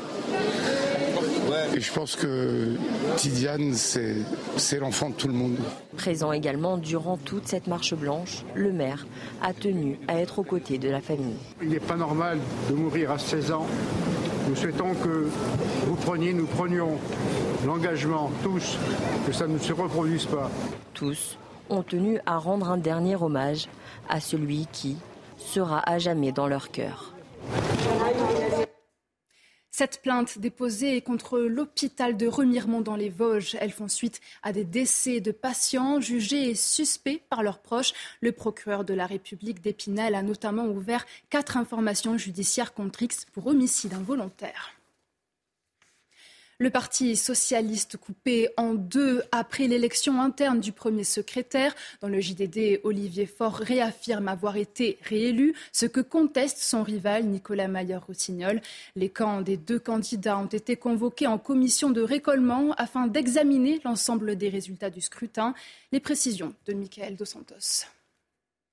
Et 1.74 1.80
je 1.80 1.92
pense 1.92 2.16
que 2.16 2.74
Tidiane, 3.16 3.74
c'est 3.74 4.78
l'enfant 4.78 5.10
de 5.10 5.14
tout 5.14 5.28
le 5.28 5.34
monde. 5.34 5.58
Présent 5.96 6.32
également 6.32 6.78
durant 6.78 7.18
toute 7.18 7.46
cette 7.48 7.66
marche 7.66 7.94
blanche, 7.94 8.44
le 8.54 8.72
maire 8.72 9.06
a 9.42 9.52
tenu 9.52 9.98
à 10.08 10.18
être 10.20 10.38
aux 10.38 10.42
côtés 10.42 10.78
de 10.78 10.88
la 10.88 11.00
famille. 11.02 11.36
Il 11.62 11.68
n'est 11.68 11.80
pas 11.80 11.96
normal 11.96 12.38
de 12.70 12.74
mourir 12.74 13.10
à 13.10 13.18
16 13.18 13.52
ans. 13.52 13.66
Nous 14.56 14.62
souhaitons 14.62 14.94
que 14.94 15.28
vous 15.86 15.96
preniez, 15.96 16.32
nous 16.32 16.46
prenions 16.46 16.96
l'engagement, 17.66 18.30
tous, 18.42 18.78
que 19.26 19.32
ça 19.32 19.46
ne 19.46 19.58
se 19.58 19.74
reproduise 19.74 20.24
pas. 20.24 20.50
Tous 20.94 21.36
ont 21.68 21.82
tenu 21.82 22.18
à 22.24 22.38
rendre 22.38 22.70
un 22.70 22.78
dernier 22.78 23.16
hommage 23.16 23.68
à 24.08 24.18
celui 24.18 24.66
qui 24.72 24.96
sera 25.36 25.86
à 25.86 25.98
jamais 25.98 26.32
dans 26.32 26.46
leur 26.46 26.70
cœur. 26.70 27.12
Cette 29.78 30.00
plainte 30.00 30.38
déposée 30.38 31.02
contre 31.02 31.38
l'hôpital 31.38 32.16
de 32.16 32.26
Remiremont 32.26 32.80
dans 32.80 32.96
les 32.96 33.10
Vosges, 33.10 33.58
elles 33.60 33.72
font 33.72 33.88
suite 33.88 34.22
à 34.42 34.54
des 34.54 34.64
décès 34.64 35.20
de 35.20 35.32
patients 35.32 36.00
jugés 36.00 36.54
suspects 36.54 37.22
par 37.28 37.42
leurs 37.42 37.58
proches. 37.58 37.92
Le 38.22 38.32
procureur 38.32 38.86
de 38.86 38.94
la 38.94 39.04
République 39.04 39.60
d'Épinal 39.60 40.14
a 40.14 40.22
notamment 40.22 40.64
ouvert 40.64 41.04
quatre 41.28 41.58
informations 41.58 42.16
judiciaires 42.16 42.72
contre 42.72 43.02
X 43.02 43.26
pour 43.34 43.48
homicide 43.48 43.92
involontaire. 43.92 44.75
Le 46.58 46.70
Parti 46.70 47.16
socialiste 47.16 47.98
coupé 47.98 48.48
en 48.56 48.72
deux 48.72 49.22
après 49.30 49.66
l'élection 49.66 50.22
interne 50.22 50.58
du 50.58 50.72
premier 50.72 51.04
secrétaire. 51.04 51.74
Dans 52.00 52.08
le 52.08 52.18
JDD, 52.18 52.80
Olivier 52.82 53.26
Faure 53.26 53.56
réaffirme 53.56 54.26
avoir 54.26 54.56
été 54.56 54.96
réélu, 55.02 55.54
ce 55.70 55.84
que 55.84 56.00
conteste 56.00 56.56
son 56.56 56.82
rival 56.82 57.24
Nicolas 57.24 57.68
Mayer-Rossignol. 57.68 58.62
Les 58.94 59.10
camps 59.10 59.42
des 59.42 59.58
deux 59.58 59.78
candidats 59.78 60.38
ont 60.38 60.46
été 60.46 60.76
convoqués 60.76 61.26
en 61.26 61.36
commission 61.36 61.90
de 61.90 62.00
récollement 62.00 62.72
afin 62.78 63.06
d'examiner 63.06 63.82
l'ensemble 63.84 64.36
des 64.36 64.48
résultats 64.48 64.88
du 64.88 65.02
scrutin. 65.02 65.52
Les 65.92 66.00
précisions 66.00 66.54
de 66.64 66.72
Michael 66.72 67.16
Dos 67.16 67.26
Santos. 67.26 67.84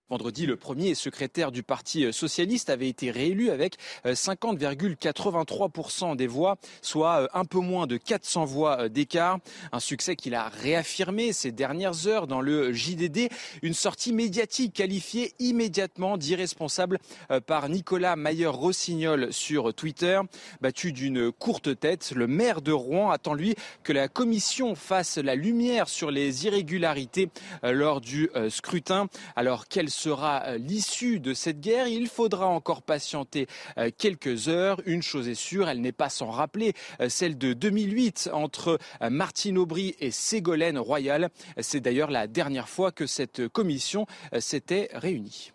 Vendredi, 0.10 0.46
le 0.46 0.58
premier 0.58 0.96
secrétaire 0.96 1.50
du 1.50 1.64
Parti 1.64 2.12
socialiste 2.12 2.70
avait 2.70 2.90
été 2.90 3.10
réélu 3.10 3.52
avec 3.52 3.78
50,83% 4.04 6.12
euh, 6.12 6.16
des 6.16 6.28
voix, 6.28 6.58
soit 6.82 7.22
euh, 7.22 7.28
un 7.34 7.46
peu 7.46 7.60
moins 7.60 7.88
de 7.88 7.96
400 7.96 8.44
voix 8.44 8.82
euh, 8.82 8.90
d'écart. 8.90 9.40
Un 9.72 9.80
succès 9.80 10.18
qu'il 10.18 10.36
a 10.36 10.50
réaffirmé 10.50 11.32
ces 11.32 11.54
dernières 11.54 12.06
heures 12.06 12.28
dans 12.28 12.42
le 12.42 12.74
JDD. 12.74 13.30
Une 13.62 13.74
sortie 13.74 14.12
médiatique 14.12 14.74
qualifiée 14.74 15.36
immédiatement 15.40 16.18
d'irresponsable 16.18 17.00
par 17.48 17.70
Nicolas 17.70 18.18
Mayer-Rossignol 18.18 19.32
sur 19.32 19.74
Twitter. 19.74 20.20
Battu 20.60 20.92
d'une 20.92 21.32
courte 21.32 21.80
tête, 21.80 22.12
le 22.14 22.28
maire 22.28 22.62
de 22.62 22.74
Rouen 22.74 23.10
attend 23.10 23.34
lui 23.34 23.56
que 23.84 23.94
la 23.94 24.10
commission 24.10 24.76
fasse 24.76 25.18
la 25.18 25.36
lumière 25.36 25.88
sur 25.88 26.12
les 26.12 26.46
irrégularités 26.46 27.30
lors 27.64 28.02
du 28.02 28.30
scrutin. 28.50 29.08
Alors, 29.36 29.68
quelle 29.68 29.90
sera 29.94 30.44
euh, 30.46 30.58
l'issue 30.58 31.20
de 31.20 31.34
cette 31.34 31.62
guerre. 31.62 31.88
Il 31.88 32.08
faudra 32.08 32.48
encore 32.48 32.82
patienter 32.82 33.48
euh, 33.78 33.90
quelques 33.98 34.48
heures. 34.48 34.82
Une 34.86 35.02
chose 35.02 35.28
est 35.28 35.36
sûre, 35.36 35.70
elle 35.70 35.82
n'est 35.82 35.92
pas 35.92 36.10
sans 36.10 36.30
rappeler 36.30 36.74
euh, 37.00 37.10
celle 37.10 37.38
de 37.38 37.54
2008 37.54 38.30
entre 38.34 38.80
Martine 39.10 39.58
Aubry 39.58 39.96
et 40.00 40.12
Ségolène 40.12 40.78
Royal. 40.78 41.30
C'est 41.60 41.80
d'ailleurs 41.80 42.12
la 42.12 42.28
dernière 42.28 42.70
fois 42.70 42.92
que 42.92 43.06
cette 43.06 43.48
commission 43.48 44.08
s'était 44.40 44.90
réunie. 44.94 45.52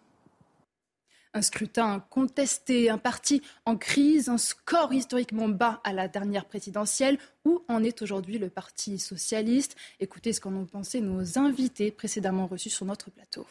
Un 1.35 1.43
scrutin 1.43 2.01
contesté, 2.11 2.89
un 2.89 2.99
parti 2.99 3.43
en 3.67 3.77
crise, 3.77 4.29
un 4.29 4.39
score 4.39 4.95
historiquement 4.95 5.49
bas 5.49 5.81
à 5.85 5.93
la 5.93 6.09
dernière 6.09 6.47
présidentielle. 6.47 7.19
Où 7.45 7.63
en 7.69 7.83
est 7.83 8.01
aujourd'hui 8.03 8.39
le 8.39 8.49
Parti 8.49 8.99
socialiste? 8.99 9.77
Écoutez 10.01 10.33
ce 10.33 10.41
qu'en 10.41 10.55
ont 10.55 10.67
pensé 10.67 11.01
nos 11.01 11.39
invités 11.39 11.91
précédemment 11.91 12.47
reçus 12.47 12.71
sur 12.71 12.87
notre 12.87 13.11
plateau. 13.11 13.47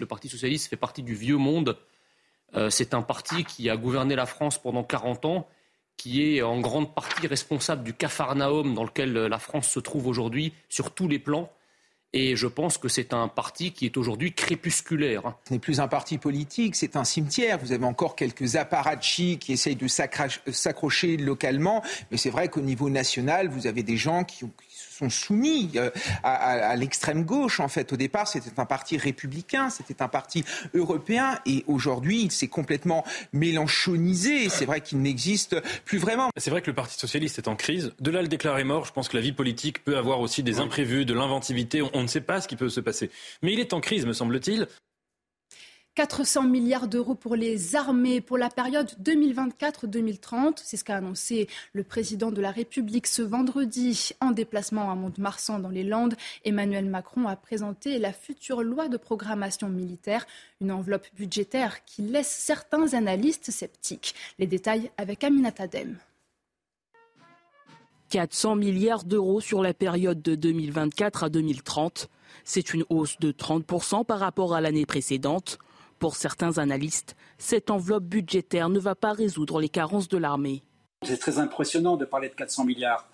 Le 0.00 0.06
Parti 0.06 0.28
socialiste 0.28 0.68
fait 0.68 0.76
partie 0.76 1.02
du 1.02 1.14
vieux 1.14 1.36
monde. 1.36 1.78
Euh, 2.54 2.70
c'est 2.70 2.94
un 2.94 3.02
parti 3.02 3.44
qui 3.44 3.70
a 3.70 3.76
gouverné 3.76 4.16
la 4.16 4.26
France 4.26 4.58
pendant 4.58 4.84
40 4.84 5.24
ans, 5.24 5.48
qui 5.96 6.36
est 6.36 6.42
en 6.42 6.60
grande 6.60 6.94
partie 6.94 7.26
responsable 7.26 7.84
du 7.84 7.94
cafarnaum 7.94 8.74
dans 8.74 8.84
lequel 8.84 9.12
la 9.12 9.38
France 9.38 9.68
se 9.68 9.80
trouve 9.80 10.06
aujourd'hui 10.06 10.52
sur 10.68 10.92
tous 10.92 11.08
les 11.08 11.18
plans. 11.18 11.50
Et 12.16 12.36
je 12.36 12.46
pense 12.46 12.78
que 12.78 12.88
c'est 12.88 13.12
un 13.12 13.26
parti 13.26 13.72
qui 13.72 13.86
est 13.86 13.96
aujourd'hui 13.96 14.32
crépusculaire. 14.32 15.34
Ce 15.48 15.52
n'est 15.52 15.58
plus 15.58 15.80
un 15.80 15.88
parti 15.88 16.16
politique, 16.16 16.76
c'est 16.76 16.94
un 16.94 17.02
cimetière. 17.02 17.58
Vous 17.58 17.72
avez 17.72 17.84
encore 17.84 18.14
quelques 18.14 18.54
apparatchis 18.54 19.38
qui 19.38 19.52
essayent 19.52 19.74
de 19.74 19.88
s'accrocher 19.88 21.16
localement. 21.16 21.82
Mais 22.12 22.16
c'est 22.16 22.30
vrai 22.30 22.48
qu'au 22.48 22.60
niveau 22.60 22.88
national, 22.88 23.48
vous 23.48 23.66
avez 23.66 23.82
des 23.82 23.96
gens 23.96 24.22
qui, 24.22 24.44
sont 24.94 25.10
soumis 25.10 25.72
euh, 25.76 25.90
à, 26.22 26.74
l'extrême 26.76 27.24
gauche. 27.24 27.60
En 27.60 27.68
fait, 27.68 27.92
au 27.92 27.96
départ, 27.96 28.28
c'était 28.28 28.58
un 28.58 28.64
parti 28.64 28.96
républicain, 28.96 29.70
c'était 29.70 30.02
un 30.02 30.08
parti 30.08 30.44
européen, 30.74 31.38
et 31.46 31.64
aujourd'hui, 31.66 32.22
il 32.22 32.30
s'est 32.30 32.48
complètement 32.48 33.04
mélanchonisé. 33.32 34.48
C'est 34.48 34.66
vrai 34.66 34.80
qu'il 34.80 35.00
n'existe 35.00 35.56
plus 35.84 35.98
vraiment. 35.98 36.30
C'est 36.36 36.50
vrai 36.50 36.62
que 36.62 36.70
le 36.70 36.74
Parti 36.74 36.98
socialiste 36.98 37.38
est 37.38 37.48
en 37.48 37.56
crise. 37.56 37.92
De 38.00 38.10
là, 38.10 38.22
le 38.22 38.28
déclarer 38.28 38.64
mort, 38.64 38.84
je 38.84 38.92
pense 38.92 39.08
que 39.08 39.16
la 39.16 39.22
vie 39.22 39.32
politique 39.32 39.84
peut 39.84 39.96
avoir 39.96 40.20
aussi 40.20 40.42
des 40.42 40.60
imprévus, 40.60 41.04
de 41.04 41.14
l'inventivité. 41.14 41.82
On, 41.82 41.90
on 41.94 42.02
ne 42.02 42.08
sait 42.08 42.20
pas 42.20 42.40
ce 42.40 42.48
qui 42.48 42.56
peut 42.56 42.68
se 42.68 42.80
passer. 42.80 43.10
Mais 43.42 43.52
il 43.52 43.60
est 43.60 43.72
en 43.72 43.80
crise, 43.80 44.06
me 44.06 44.12
semble-t-il. 44.12 44.68
400 45.94 46.48
milliards 46.48 46.88
d'euros 46.88 47.14
pour 47.14 47.36
les 47.36 47.76
armées 47.76 48.20
pour 48.20 48.36
la 48.36 48.50
période 48.50 48.90
2024-2030. 49.00 50.54
C'est 50.64 50.76
ce 50.76 50.82
qu'a 50.82 50.96
annoncé 50.96 51.48
le 51.72 51.84
président 51.84 52.32
de 52.32 52.40
la 52.40 52.50
République 52.50 53.06
ce 53.06 53.22
vendredi 53.22 54.10
en 54.20 54.32
déplacement 54.32 54.90
à 54.90 54.96
Mont-de-Marsan 54.96 55.60
dans 55.60 55.68
les 55.68 55.84
Landes. 55.84 56.16
Emmanuel 56.44 56.86
Macron 56.86 57.28
a 57.28 57.36
présenté 57.36 58.00
la 58.00 58.12
future 58.12 58.64
loi 58.64 58.88
de 58.88 58.96
programmation 58.96 59.68
militaire, 59.68 60.26
une 60.60 60.72
enveloppe 60.72 61.06
budgétaire 61.16 61.84
qui 61.84 62.02
laisse 62.02 62.28
certains 62.28 62.94
analystes 62.94 63.52
sceptiques. 63.52 64.16
Les 64.40 64.48
détails 64.48 64.90
avec 64.98 65.22
Aminata 65.22 65.68
Dem. 65.68 65.96
400 68.10 68.56
milliards 68.56 69.04
d'euros 69.04 69.40
sur 69.40 69.62
la 69.62 69.74
période 69.74 70.22
de 70.22 70.34
2024 70.34 71.24
à 71.24 71.28
2030. 71.28 72.08
C'est 72.42 72.74
une 72.74 72.84
hausse 72.88 73.18
de 73.20 73.30
30% 73.30 74.04
par 74.04 74.18
rapport 74.18 74.54
à 74.54 74.60
l'année 74.60 74.86
précédente. 74.86 75.58
Pour 75.98 76.16
certains 76.16 76.58
analystes, 76.58 77.16
cette 77.38 77.70
enveloppe 77.70 78.04
budgétaire 78.04 78.68
ne 78.68 78.78
va 78.78 78.94
pas 78.94 79.12
résoudre 79.12 79.60
les 79.60 79.68
carences 79.68 80.08
de 80.08 80.18
l'armée. 80.18 80.62
C'est 81.02 81.18
très 81.18 81.38
impressionnant 81.38 81.96
de 81.96 82.04
parler 82.04 82.28
de 82.28 82.34
400 82.34 82.64
milliards, 82.64 83.08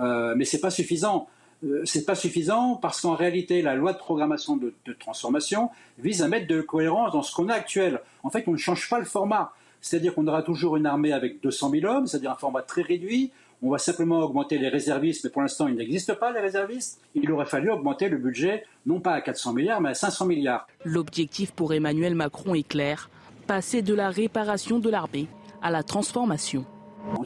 euh, 0.00 0.34
mais 0.36 0.44
ce 0.44 0.56
n'est 0.56 0.60
pas 0.60 0.70
suffisant. 0.70 1.28
Euh, 1.64 1.82
c'est 1.84 2.04
pas 2.04 2.14
suffisant 2.14 2.76
parce 2.76 3.00
qu'en 3.00 3.14
réalité, 3.14 3.62
la 3.62 3.74
loi 3.74 3.92
de 3.92 3.98
programmation 3.98 4.56
de, 4.56 4.72
transformation 4.98 5.70
vise 5.98 6.22
à 6.22 6.28
mettre 6.28 6.46
de 6.46 6.60
cohérence 6.60 7.12
dans 7.12 7.22
ce 7.22 7.34
qu'on 7.34 7.48
a 7.48 7.54
actuel. 7.54 8.00
En 8.22 8.30
fait, 8.30 8.44
on 8.46 8.52
ne 8.52 8.56
change 8.56 8.88
pas 8.88 8.98
le 8.98 9.04
format. 9.04 9.52
C'est-à-dire 9.80 10.14
qu'on 10.14 10.26
aura 10.26 10.42
toujours 10.42 10.76
une 10.76 10.86
armée 10.86 11.12
avec 11.12 11.40
200 11.40 11.70
000 11.70 11.86
hommes, 11.86 12.06
c'est-à-dire 12.06 12.32
un 12.32 12.36
format 12.36 12.62
très 12.62 12.82
réduit. 12.82 13.32
On 13.60 13.70
va 13.70 13.78
simplement 13.78 14.20
augmenter 14.20 14.56
les 14.56 14.68
réservistes, 14.68 15.24
mais 15.24 15.30
pour 15.30 15.42
l'instant, 15.42 15.66
il 15.66 15.74
n'existe 15.74 16.14
pas 16.14 16.30
les 16.32 16.38
réservistes. 16.38 17.00
Il 17.14 17.30
aurait 17.32 17.46
fallu 17.46 17.70
augmenter 17.70 18.08
le 18.08 18.16
budget, 18.16 18.64
non 18.86 19.00
pas 19.00 19.14
à 19.14 19.20
400 19.20 19.52
milliards, 19.52 19.80
mais 19.80 19.90
à 19.90 19.94
500 19.94 20.26
milliards. 20.26 20.68
L'objectif 20.84 21.50
pour 21.50 21.74
Emmanuel 21.74 22.14
Macron 22.14 22.54
est 22.54 22.66
clair 22.66 23.10
passer 23.48 23.82
de 23.82 23.94
la 23.94 24.10
réparation 24.10 24.78
de 24.78 24.90
l'armée 24.90 25.26
à 25.62 25.70
la 25.70 25.82
transformation. 25.82 26.64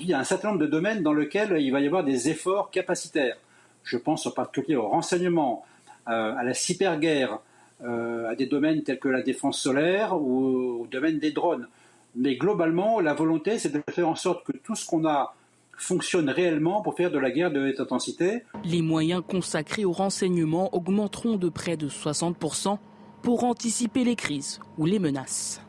Il 0.00 0.06
y 0.06 0.14
a 0.14 0.20
un 0.20 0.24
certain 0.24 0.48
nombre 0.48 0.60
de 0.60 0.66
domaines 0.66 1.02
dans 1.02 1.12
lesquels 1.12 1.56
il 1.60 1.70
va 1.70 1.80
y 1.80 1.86
avoir 1.86 2.04
des 2.04 2.28
efforts 2.28 2.70
capacitaires. 2.70 3.36
Je 3.82 3.98
pense 3.98 4.24
en 4.26 4.30
particulier 4.30 4.76
au 4.76 4.88
renseignement, 4.88 5.64
euh, 6.08 6.34
à 6.36 6.44
la 6.44 6.54
cyberguerre, 6.54 7.40
euh, 7.82 8.30
à 8.30 8.36
des 8.36 8.46
domaines 8.46 8.84
tels 8.84 9.00
que 9.00 9.08
la 9.08 9.22
défense 9.22 9.58
solaire 9.60 10.16
ou 10.16 10.82
au 10.82 10.86
domaine 10.86 11.18
des 11.18 11.32
drones. 11.32 11.66
Mais 12.14 12.36
globalement, 12.36 13.00
la 13.00 13.14
volonté, 13.14 13.58
c'est 13.58 13.72
de 13.72 13.82
faire 13.90 14.08
en 14.08 14.14
sorte 14.14 14.46
que 14.46 14.52
tout 14.52 14.76
ce 14.76 14.86
qu'on 14.86 15.04
a 15.04 15.34
fonctionne 15.82 16.30
réellement 16.30 16.80
pour 16.80 16.96
faire 16.96 17.10
de 17.10 17.18
la 17.18 17.30
guerre 17.30 17.50
de 17.50 17.60
haute 17.60 17.80
intensité. 17.80 18.44
Les 18.64 18.82
moyens 18.82 19.22
consacrés 19.26 19.84
au 19.84 19.92
renseignement 19.92 20.74
augmenteront 20.74 21.36
de 21.36 21.48
près 21.48 21.76
de 21.76 21.88
60% 21.88 22.78
pour 23.22 23.44
anticiper 23.44 24.04
les 24.04 24.16
crises 24.16 24.60
ou 24.78 24.86
les 24.86 24.98
menaces. 24.98 25.60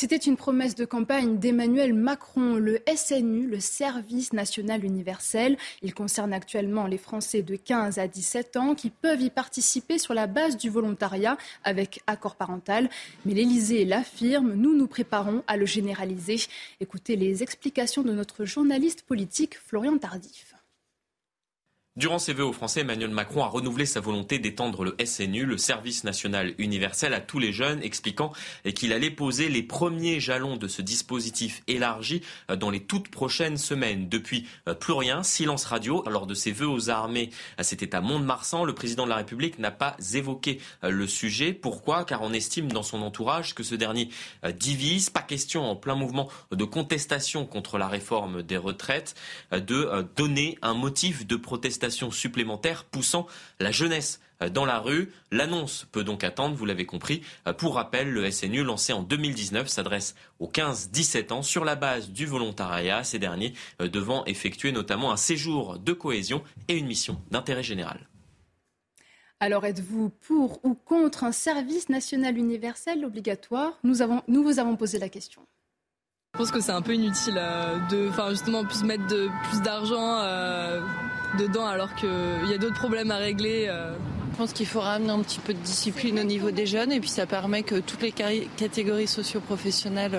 C'était 0.00 0.14
une 0.14 0.36
promesse 0.36 0.76
de 0.76 0.84
campagne 0.84 1.40
d'Emmanuel 1.40 1.92
Macron, 1.92 2.54
le 2.54 2.78
SNU, 2.86 3.48
le 3.48 3.58
Service 3.58 4.32
national 4.32 4.84
universel. 4.84 5.56
Il 5.82 5.92
concerne 5.92 6.32
actuellement 6.32 6.86
les 6.86 6.98
Français 6.98 7.42
de 7.42 7.56
15 7.56 7.98
à 7.98 8.06
17 8.06 8.56
ans 8.58 8.76
qui 8.76 8.90
peuvent 8.90 9.20
y 9.20 9.28
participer 9.28 9.98
sur 9.98 10.14
la 10.14 10.28
base 10.28 10.56
du 10.56 10.70
volontariat 10.70 11.36
avec 11.64 12.00
accord 12.06 12.36
parental. 12.36 12.88
Mais 13.24 13.34
l'Élysée 13.34 13.84
l'affirme, 13.84 14.52
nous 14.52 14.72
nous 14.72 14.86
préparons 14.86 15.42
à 15.48 15.56
le 15.56 15.66
généraliser. 15.66 16.36
Écoutez 16.78 17.16
les 17.16 17.42
explications 17.42 18.02
de 18.02 18.12
notre 18.12 18.44
journaliste 18.44 19.02
politique 19.02 19.58
Florian 19.58 19.98
Tardif. 19.98 20.57
Durant 21.98 22.20
ses 22.20 22.32
vœux 22.32 22.44
aux 22.44 22.52
Français, 22.52 22.82
Emmanuel 22.82 23.10
Macron 23.10 23.42
a 23.42 23.48
renouvelé 23.48 23.84
sa 23.84 23.98
volonté 23.98 24.38
d'étendre 24.38 24.84
le 24.84 24.94
SNU, 25.04 25.44
le 25.44 25.58
service 25.58 26.04
national 26.04 26.54
universel, 26.58 27.12
à 27.12 27.18
tous 27.18 27.40
les 27.40 27.52
jeunes, 27.52 27.82
expliquant 27.82 28.32
qu'il 28.76 28.92
allait 28.92 29.10
poser 29.10 29.48
les 29.48 29.64
premiers 29.64 30.20
jalons 30.20 30.56
de 30.56 30.68
ce 30.68 30.80
dispositif 30.80 31.64
élargi 31.66 32.22
euh, 32.52 32.54
dans 32.54 32.70
les 32.70 32.78
toutes 32.78 33.08
prochaines 33.08 33.56
semaines. 33.56 34.08
Depuis, 34.08 34.46
euh, 34.68 34.74
plus 34.74 34.92
rien, 34.92 35.24
silence 35.24 35.64
radio. 35.64 36.04
Lors 36.08 36.28
de 36.28 36.34
ses 36.34 36.52
vœux 36.52 36.68
aux 36.68 36.88
armées, 36.88 37.30
euh, 37.58 37.64
c'était 37.64 37.96
à 37.96 38.00
Mont-de-Marsan, 38.00 38.64
le 38.64 38.74
président 38.76 39.02
de 39.02 39.10
la 39.10 39.16
République 39.16 39.58
n'a 39.58 39.72
pas 39.72 39.96
évoqué 40.14 40.60
le 40.84 41.06
sujet. 41.08 41.52
Pourquoi? 41.52 42.04
Car 42.04 42.22
on 42.22 42.32
estime 42.32 42.70
dans 42.70 42.84
son 42.84 43.02
entourage 43.02 43.56
que 43.56 43.64
ce 43.64 43.74
dernier 43.74 44.08
divise. 44.54 45.10
Pas 45.10 45.22
question 45.22 45.68
en 45.68 45.74
plein 45.74 45.96
mouvement 45.96 46.28
de 46.52 46.64
contestation 46.64 47.44
contre 47.44 47.76
la 47.76 47.88
réforme 47.88 48.44
des 48.44 48.56
retraites 48.56 49.16
de 49.50 50.06
donner 50.14 50.58
un 50.62 50.74
motif 50.74 51.26
de 51.26 51.34
protestation 51.34 51.87
supplémentaires 51.90 52.84
poussant 52.84 53.26
la 53.60 53.72
jeunesse 53.72 54.20
dans 54.52 54.64
la 54.64 54.78
rue. 54.78 55.12
L'annonce 55.32 55.86
peut 55.90 56.04
donc 56.04 56.22
attendre, 56.22 56.54
vous 56.54 56.64
l'avez 56.64 56.86
compris. 56.86 57.22
Pour 57.56 57.74
rappel, 57.74 58.10
le 58.10 58.30
SNU 58.30 58.62
lancé 58.62 58.92
en 58.92 59.02
2019 59.02 59.66
s'adresse 59.68 60.14
aux 60.38 60.48
15-17 60.48 61.32
ans 61.32 61.42
sur 61.42 61.64
la 61.64 61.74
base 61.74 62.10
du 62.10 62.26
volontariat, 62.26 63.02
ces 63.02 63.18
derniers 63.18 63.52
euh, 63.80 63.88
devant 63.88 64.24
effectuer 64.26 64.72
notamment 64.72 65.12
un 65.12 65.16
séjour 65.16 65.78
de 65.78 65.92
cohésion 65.92 66.42
et 66.68 66.76
une 66.76 66.86
mission 66.86 67.20
d'intérêt 67.30 67.62
général. 67.62 68.08
Alors 69.40 69.64
êtes-vous 69.64 70.10
pour 70.10 70.64
ou 70.64 70.74
contre 70.74 71.22
un 71.22 71.32
service 71.32 71.88
national 71.88 72.36
universel 72.36 73.04
obligatoire? 73.04 73.78
Nous, 73.84 74.02
avons, 74.02 74.22
nous 74.26 74.42
vous 74.42 74.58
avons 74.58 74.76
posé 74.76 74.98
la 74.98 75.08
question. 75.08 75.42
Je 76.34 76.38
pense 76.38 76.50
que 76.50 76.60
c'est 76.60 76.72
un 76.72 76.82
peu 76.82 76.94
inutile 76.94 77.38
euh, 77.38 77.78
de, 77.88 78.08
enfin 78.08 78.30
justement, 78.30 78.64
plus 78.64 78.82
mettre 78.82 79.06
de, 79.06 79.28
plus 79.48 79.62
d'argent 79.62 80.20
euh, 80.20 80.80
dedans 81.38 81.66
alors 81.66 81.94
qu'il 81.94 82.48
y 82.50 82.54
a 82.54 82.58
d'autres 82.58 82.78
problèmes 82.78 83.10
à 83.10 83.16
régler. 83.16 83.66
Euh. 83.68 83.94
Je 84.32 84.36
pense 84.36 84.52
qu'il 84.52 84.66
faut 84.66 84.80
ramener 84.80 85.10
un 85.10 85.18
petit 85.18 85.40
peu 85.40 85.52
de 85.52 85.58
discipline 85.58 86.20
au 86.20 86.22
niveau 86.22 86.52
des 86.52 86.64
jeunes 86.64 86.92
et 86.92 87.00
puis 87.00 87.08
ça 87.08 87.26
permet 87.26 87.64
que 87.64 87.80
toutes 87.80 88.02
les 88.02 88.12
catégories 88.12 89.08
socio-professionnelles 89.08 90.16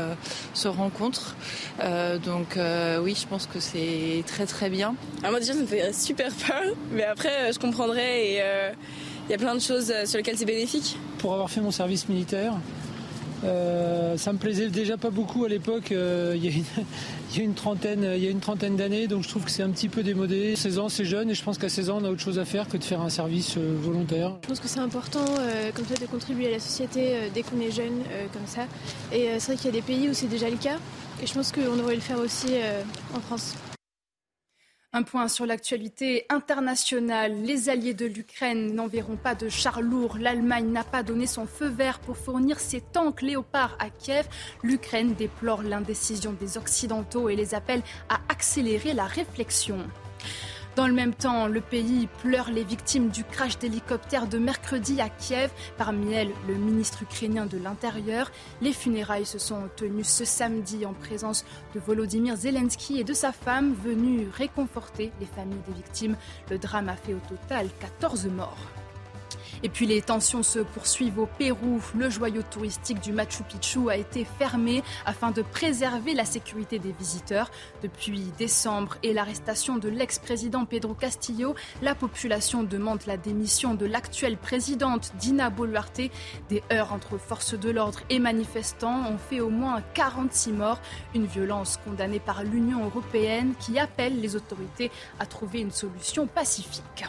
se 0.53 0.67
rencontrent. 0.67 1.37
donc 2.25 2.59
oui, 3.01 3.15
je 3.17 3.25
pense 3.27 3.47
que 3.47 3.61
c'est 3.61 4.25
très 4.27 4.45
très 4.45 4.69
bien. 4.69 4.93
Alors 5.19 5.31
moi 5.31 5.39
déjà 5.39 5.53
ça 5.53 5.61
me 5.61 5.65
fait 5.65 5.93
super 5.93 6.33
peur, 6.33 6.63
mais 6.91 7.05
après 7.05 7.53
je 7.53 7.59
comprendrai 7.59 8.33
et 8.33 8.41
il 9.29 9.31
y 9.31 9.35
a 9.35 9.37
plein 9.37 9.55
de 9.55 9.61
choses 9.61 9.93
sur 10.03 10.17
lesquelles 10.17 10.37
c'est 10.37 10.43
bénéfique. 10.43 10.97
Pour 11.19 11.31
avoir 11.31 11.49
fait 11.49 11.61
mon 11.61 11.71
service 11.71 12.09
militaire, 12.09 12.55
euh, 13.43 14.17
ça 14.17 14.33
me 14.33 14.37
plaisait 14.37 14.69
déjà 14.69 14.97
pas 14.97 15.09
beaucoup 15.09 15.45
à 15.45 15.49
l'époque. 15.49 15.91
Euh, 15.91 16.35
il, 16.35 16.45
y 16.45 17.39
a 17.39 17.43
une 17.43 17.53
trentaine, 17.53 18.75
d'années, 18.75 19.07
donc 19.07 19.23
je 19.23 19.29
trouve 19.29 19.45
que 19.45 19.51
c'est 19.51 19.63
un 19.63 19.69
petit 19.69 19.89
peu 19.89 20.03
démodé. 20.03 20.55
16 20.55 20.79
ans, 20.79 20.89
c'est 20.89 21.05
jeune, 21.05 21.29
et 21.29 21.33
je 21.33 21.43
pense 21.43 21.57
qu'à 21.57 21.69
16 21.69 21.89
ans, 21.89 21.99
on 22.01 22.05
a 22.05 22.09
autre 22.09 22.21
chose 22.21 22.39
à 22.39 22.45
faire 22.45 22.67
que 22.67 22.77
de 22.77 22.83
faire 22.83 23.01
un 23.01 23.09
service 23.09 23.55
euh, 23.57 23.75
volontaire. 23.79 24.35
Je 24.43 24.47
pense 24.47 24.59
que 24.59 24.67
c'est 24.67 24.79
important, 24.79 25.25
comme 25.75 25.85
ça, 25.85 25.95
de 25.95 26.05
contribuer 26.05 26.47
à 26.47 26.51
la 26.51 26.59
société 26.59 27.13
dès 27.33 27.43
qu'on 27.43 27.59
est 27.59 27.71
jeune, 27.71 28.03
comme 28.33 28.45
ça. 28.45 28.61
Et 29.11 29.27
c'est 29.39 29.53
vrai 29.53 29.55
qu'il 29.55 29.65
y 29.65 29.69
a 29.69 29.71
des 29.71 29.81
pays 29.81 30.09
où 30.09 30.13
c'est 30.13 30.27
déjà 30.27 30.49
le 30.49 30.57
cas, 30.57 30.77
et 31.21 31.27
je 31.27 31.33
pense 31.33 31.51
qu'on 31.51 31.75
devrait 31.75 31.95
le 31.95 32.01
faire 32.01 32.19
aussi 32.19 32.47
en 33.15 33.19
France. 33.19 33.55
Un 34.91 35.03
point 35.03 35.27
sur 35.27 35.45
l'actualité 35.45 36.25
internationale. 36.29 37.43
Les 37.43 37.69
alliés 37.69 37.93
de 37.93 38.07
l'Ukraine 38.07 38.73
n'enverront 38.73 39.17
pas 39.17 39.35
de 39.35 39.47
chars 39.47 39.81
lourds. 39.81 40.17
L'Allemagne 40.17 40.71
n'a 40.71 40.83
pas 40.83 41.03
donné 41.03 41.27
son 41.27 41.45
feu 41.45 41.67
vert 41.67 41.99
pour 41.99 42.17
fournir 42.17 42.59
ses 42.59 42.81
tanks 42.81 43.21
léopards 43.21 43.77
à 43.77 43.91
Kiev. 43.91 44.27
L'Ukraine 44.63 45.13
déplore 45.13 45.61
l'indécision 45.61 46.33
des 46.33 46.57
Occidentaux 46.57 47.29
et 47.29 47.35
les 47.35 47.53
appelle 47.53 47.83
à 48.09 48.19
accélérer 48.29 48.93
la 48.93 49.05
réflexion. 49.05 49.77
Dans 50.79 50.87
le 50.87 50.93
même 50.93 51.13
temps, 51.13 51.47
le 51.47 51.59
pays 51.59 52.07
pleure 52.21 52.49
les 52.49 52.63
victimes 52.63 53.09
du 53.09 53.25
crash 53.25 53.59
d'hélicoptère 53.59 54.27
de 54.27 54.37
mercredi 54.37 55.01
à 55.01 55.09
Kiev, 55.09 55.51
parmi 55.77 56.13
elles 56.13 56.31
le 56.47 56.53
ministre 56.53 57.03
ukrainien 57.03 57.45
de 57.45 57.57
l'Intérieur. 57.57 58.31
Les 58.61 58.71
funérailles 58.71 59.25
se 59.25 59.39
sont 59.39 59.63
tenues 59.75 60.05
ce 60.05 60.23
samedi 60.23 60.85
en 60.85 60.93
présence 60.93 61.43
de 61.75 61.81
Volodymyr 61.81 62.37
Zelensky 62.37 62.97
et 62.97 63.03
de 63.03 63.11
sa 63.11 63.33
femme 63.33 63.75
venue 63.83 64.29
réconforter 64.33 65.11
les 65.19 65.25
familles 65.25 65.59
des 65.67 65.73
victimes. 65.73 66.15
Le 66.49 66.57
drame 66.57 66.87
a 66.87 66.95
fait 66.95 67.13
au 67.13 67.19
total 67.27 67.67
14 67.81 68.27
morts. 68.27 68.78
Et 69.63 69.69
puis 69.69 69.85
les 69.85 70.01
tensions 70.01 70.43
se 70.43 70.59
poursuivent 70.59 71.19
au 71.19 71.25
Pérou. 71.25 71.81
Le 71.95 72.09
joyau 72.09 72.41
touristique 72.41 73.01
du 73.01 73.11
Machu 73.11 73.43
Picchu 73.43 73.89
a 73.89 73.97
été 73.97 74.25
fermé 74.25 74.83
afin 75.05 75.31
de 75.31 75.41
préserver 75.41 76.13
la 76.13 76.25
sécurité 76.25 76.79
des 76.79 76.91
visiteurs. 76.91 77.51
Depuis 77.83 78.31
décembre 78.37 78.97
et 79.03 79.13
l'arrestation 79.13 79.77
de 79.77 79.89
l'ex-président 79.89 80.65
Pedro 80.65 80.93
Castillo, 80.93 81.55
la 81.81 81.95
population 81.95 82.63
demande 82.63 83.05
la 83.05 83.17
démission 83.17 83.73
de 83.73 83.85
l'actuelle 83.85 84.37
présidente 84.37 85.11
Dina 85.19 85.49
Boluarte. 85.49 86.01
Des 86.49 86.63
heurts 86.71 86.93
entre 86.93 87.17
forces 87.17 87.53
de 87.53 87.69
l'ordre 87.69 87.99
et 88.09 88.19
manifestants 88.19 89.05
ont 89.11 89.17
fait 89.17 89.41
au 89.41 89.49
moins 89.49 89.81
46 89.93 90.51
morts, 90.53 90.79
une 91.13 91.25
violence 91.25 91.79
condamnée 91.83 92.19
par 92.19 92.43
l'Union 92.43 92.85
européenne 92.85 93.53
qui 93.59 93.79
appelle 93.79 94.21
les 94.21 94.35
autorités 94.35 94.91
à 95.19 95.25
trouver 95.25 95.59
une 95.59 95.71
solution 95.71 96.27
pacifique. 96.27 97.05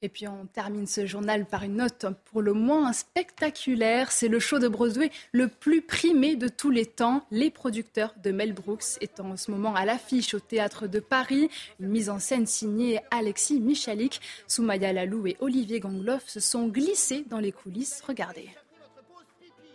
Et 0.00 0.08
puis 0.08 0.28
on 0.28 0.46
termine 0.46 0.86
ce 0.86 1.06
journal 1.06 1.44
par 1.44 1.64
une 1.64 1.76
note 1.76 2.06
pour 2.26 2.40
le 2.40 2.52
moins 2.52 2.92
spectaculaire. 2.92 4.12
C'est 4.12 4.28
le 4.28 4.38
show 4.38 4.60
de 4.60 4.68
Broadway 4.68 5.10
le 5.32 5.48
plus 5.48 5.82
primé 5.82 6.36
de 6.36 6.46
tous 6.46 6.70
les 6.70 6.86
temps. 6.86 7.26
Les 7.32 7.50
producteurs 7.50 8.14
de 8.22 8.30
Mel 8.30 8.52
Brooks 8.52 8.98
étant 9.00 9.30
en 9.30 9.36
ce 9.36 9.50
moment 9.50 9.74
à 9.74 9.84
l'affiche 9.84 10.34
au 10.34 10.40
théâtre 10.40 10.86
de 10.86 11.00
Paris. 11.00 11.50
Une 11.80 11.88
mise 11.88 12.10
en 12.10 12.20
scène 12.20 12.46
signée 12.46 13.00
Alexis 13.10 13.58
Michalik. 13.58 14.20
Soumaya 14.46 14.92
Lalou 14.92 15.26
et 15.26 15.36
Olivier 15.40 15.80
Gangloff 15.80 16.28
se 16.28 16.38
sont 16.38 16.68
glissés 16.68 17.24
dans 17.28 17.40
les 17.40 17.52
coulisses. 17.52 18.00
Regardez. 18.06 18.48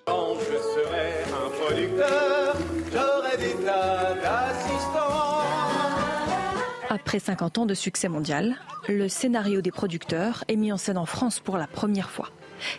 Quand 0.05 0.35
je 0.39 0.57
serai 0.57 1.23
un 1.33 1.49
producteur, 1.49 2.57
j'aurai. 2.91 3.23
Après 6.93 7.17
50 7.17 7.57
ans 7.57 7.65
de 7.65 7.73
succès 7.73 8.07
mondial, 8.07 8.55
le 8.87 9.09
scénario 9.09 9.61
des 9.61 9.71
producteurs 9.71 10.43
est 10.47 10.55
mis 10.55 10.71
en 10.71 10.77
scène 10.77 10.99
en 10.99 11.07
France 11.07 11.39
pour 11.39 11.57
la 11.57 11.65
première 11.65 12.11
fois. 12.11 12.29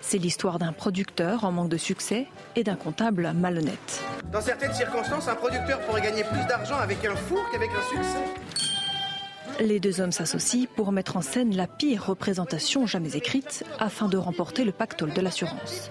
C'est 0.00 0.18
l'histoire 0.18 0.60
d'un 0.60 0.72
producteur 0.72 1.42
en 1.42 1.50
manque 1.50 1.68
de 1.68 1.76
succès 1.76 2.28
et 2.54 2.62
d'un 2.62 2.76
comptable 2.76 3.32
malhonnête. 3.34 4.04
Dans 4.30 4.40
certaines 4.40 4.72
circonstances, 4.72 5.26
un 5.26 5.34
producteur 5.34 5.80
pourrait 5.80 6.02
gagner 6.02 6.22
plus 6.22 6.46
d'argent 6.46 6.76
avec 6.76 7.04
un 7.04 7.16
four 7.16 7.40
qu'avec 7.50 7.70
un 7.70 7.96
succès. 7.96 9.64
Les 9.64 9.80
deux 9.80 10.00
hommes 10.00 10.12
s'associent 10.12 10.68
pour 10.76 10.92
mettre 10.92 11.16
en 11.16 11.20
scène 11.20 11.56
la 11.56 11.66
pire 11.66 12.06
représentation 12.06 12.86
jamais 12.86 13.16
écrite 13.16 13.64
afin 13.80 14.06
de 14.06 14.16
remporter 14.16 14.62
le 14.62 14.70
pactole 14.70 15.12
de 15.12 15.20
l'assurance. 15.22 15.90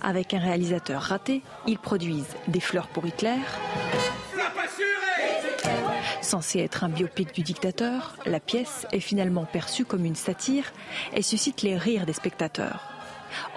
Avec 0.00 0.32
un 0.32 0.38
réalisateur 0.38 1.02
raté, 1.02 1.42
ils 1.66 1.80
produisent 1.80 2.36
Des 2.46 2.60
fleurs 2.60 2.86
pour 2.86 3.04
Hitler. 3.04 3.34
Censé 6.24 6.60
être 6.60 6.84
un 6.84 6.88
biopic 6.88 7.34
du 7.34 7.42
dictateur, 7.42 8.16
la 8.24 8.40
pièce 8.40 8.86
est 8.92 9.00
finalement 9.00 9.44
perçue 9.44 9.84
comme 9.84 10.06
une 10.06 10.14
satire 10.14 10.72
et 11.12 11.20
suscite 11.20 11.60
les 11.60 11.76
rires 11.76 12.06
des 12.06 12.14
spectateurs. 12.14 12.88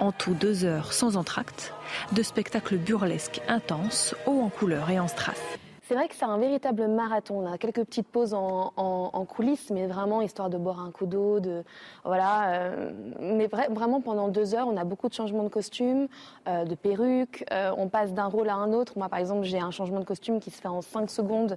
En 0.01 0.11
tout 0.11 0.33
deux 0.33 0.65
heures 0.65 0.91
sans 0.91 1.15
entracte, 1.15 1.73
de 2.11 2.21
spectacles 2.21 2.75
burlesques 2.75 3.39
intenses, 3.47 4.15
hauts 4.25 4.41
en 4.41 4.49
couleur 4.49 4.89
et 4.89 4.99
en 4.99 5.07
strass. 5.07 5.39
C'est 5.87 5.95
vrai 5.95 6.09
que 6.09 6.15
c'est 6.15 6.25
un 6.25 6.37
véritable 6.37 6.85
marathon. 6.89 7.45
On 7.45 7.49
a 7.49 7.57
quelques 7.57 7.85
petites 7.85 8.09
pauses 8.09 8.33
en, 8.33 9.25
coulisses, 9.25 9.69
mais 9.69 9.87
vraiment 9.87 10.21
histoire 10.21 10.49
de 10.49 10.57
boire 10.57 10.81
un 10.81 10.91
coup 10.91 11.05
d'eau, 11.05 11.39
de 11.39 11.63
voilà. 12.03 12.49
Euh, 12.49 12.91
mais 13.21 13.47
vraiment 13.47 14.01
pendant 14.01 14.27
deux 14.27 14.53
heures, 14.53 14.67
on 14.67 14.75
a 14.75 14.83
beaucoup 14.83 15.07
de 15.07 15.13
changements 15.13 15.43
de 15.43 15.49
costumes, 15.49 16.09
euh, 16.49 16.65
de 16.65 16.75
perruques. 16.75 17.45
Euh, 17.53 17.71
on 17.77 17.87
passe 17.87 18.13
d'un 18.13 18.25
rôle 18.25 18.49
à 18.49 18.55
un 18.55 18.73
autre. 18.73 18.97
Moi, 18.97 19.07
par 19.07 19.19
exemple, 19.19 19.43
j'ai 19.43 19.59
un 19.59 19.71
changement 19.71 20.01
de 20.01 20.05
costume 20.05 20.41
qui 20.41 20.51
se 20.51 20.59
fait 20.59 20.67
en 20.67 20.81
cinq 20.81 21.09
secondes 21.09 21.55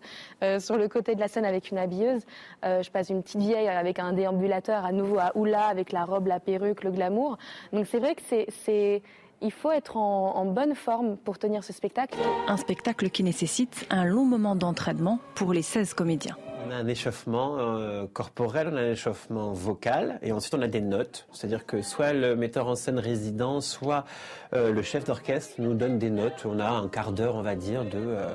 sur 0.61 0.77
le 0.77 0.87
côté 0.87 1.17
de 1.17 1.21
la 1.21 1.27
scène 1.27 1.45
avec 1.45 1.73
une 1.73 1.79
habilleuse. 1.79 2.23
je 2.63 2.89
passe 2.91 3.11
une 3.11 3.25
petite 3.25 3.41
vieille 3.41 3.67
avec 3.67 3.99
un 3.99 4.13
déambulateur 4.13 4.85
à 4.85 4.93
nouveau 4.93 5.19
à 5.19 5.33
Oula 5.35 5.65
avec 5.67 5.91
la 5.91 6.05
robe, 6.05 6.29
la 6.29 6.39
perruque, 6.39 6.85
le 6.85 6.93
glamour. 6.93 7.37
Donc 7.73 7.87
c'est 7.87 7.99
vrai 7.99 8.15
que 8.15 8.23
c'est 8.23 9.03
il 9.42 9.52
faut 9.52 9.70
être 9.70 9.97
en, 9.97 10.44
bonne 10.47 10.75
forme 10.75 11.16
pour 11.16 11.38
tenir 11.38 11.64
ce 11.64 11.73
spectacle. 11.73 12.18
Un 12.49 12.56
spectacle 12.56 13.11
qui 13.11 13.23
nécessite 13.23 13.87
un 13.90 14.04
long 14.04 14.25
moment 14.25 14.56
d'entraînement 14.56 15.18
pour 15.35 15.52
les 15.52 15.62
16 15.62 15.94
comédiens. 15.94 16.37
On 16.66 16.70
a 16.70 16.76
un 16.76 16.87
échauffement 16.87 17.56
euh, 17.59 18.06
corporel, 18.12 18.68
on 18.73 18.76
a 18.76 18.80
un 18.80 18.90
échauffement 18.92 19.52
vocal, 19.52 20.18
et 20.23 20.32
ensuite 20.32 20.54
on 20.54 20.62
a 20.62 20.68
des 20.68 20.82
notes. 20.82 21.26
C'est-à-dire 21.32 21.64
que 21.66 21.82
soit 21.82 22.12
le 22.12 22.37
metteur 22.37 22.68
en 22.68 22.75
scène 22.75 22.99
résident, 22.99 23.61
soit 23.61 24.04
euh, 24.52 24.73
le 24.73 24.82
chef 24.82 25.04
d'orchestre 25.04 25.54
nous 25.59 25.74
donne 25.74 25.98
des 25.98 26.11
notes. 26.11 26.44
On 26.44 26.59
a 26.61 26.68
un 26.68 26.88
quart 26.88 27.12
d'heure, 27.12 27.37
on 27.37 27.42
va 27.42 27.55
dire, 27.55 27.85
de 27.85 27.98
euh, 27.98 28.35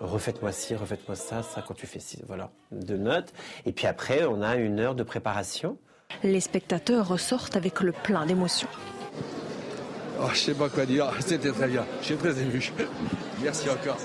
refaites-moi 0.00 0.52
ci, 0.52 0.74
refaites-moi 0.74 1.14
ça, 1.14 1.42
ça 1.42 1.62
quand 1.66 1.74
tu 1.74 1.86
fais 1.86 2.00
ci, 2.00 2.22
voilà, 2.26 2.50
de 2.72 2.96
notes. 2.96 3.32
Et 3.66 3.72
puis 3.72 3.86
après, 3.86 4.24
on 4.24 4.42
a 4.42 4.56
une 4.56 4.80
heure 4.80 4.94
de 4.94 5.02
préparation. 5.02 5.76
Les 6.22 6.40
spectateurs 6.40 7.06
ressortent 7.06 7.56
avec 7.56 7.80
le 7.80 7.92
plein 7.92 8.24
d'émotions. 8.24 8.68
Oh, 10.20 10.28
je 10.32 10.38
sais 10.38 10.54
pas 10.54 10.68
quoi 10.68 10.84
dire, 10.84 11.10
c'était 11.20 11.52
très 11.52 11.68
bien. 11.68 11.86
Je 12.00 12.06
suis 12.06 12.16
très 12.16 12.40
ému. 12.40 12.72
Merci 13.42 13.70
encore. 13.70 13.98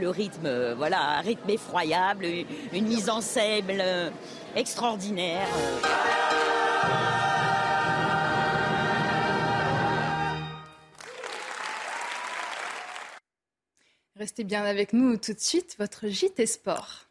Le 0.00 0.08
rythme, 0.08 0.46
euh, 0.46 0.74
voilà, 0.74 1.18
un 1.18 1.20
rythme 1.20 1.50
effroyable, 1.50 2.24
une 2.72 2.86
mise 2.86 3.08
en 3.08 3.20
scène 3.20 3.64
euh, 3.70 4.10
extraordinaire. 4.56 5.46
Restez 14.16 14.44
bien 14.44 14.64
avec 14.64 14.92
nous 14.92 15.16
tout 15.16 15.32
de 15.32 15.40
suite, 15.40 15.76
votre 15.78 16.08
JT 16.08 16.44
Sport. 16.46 17.06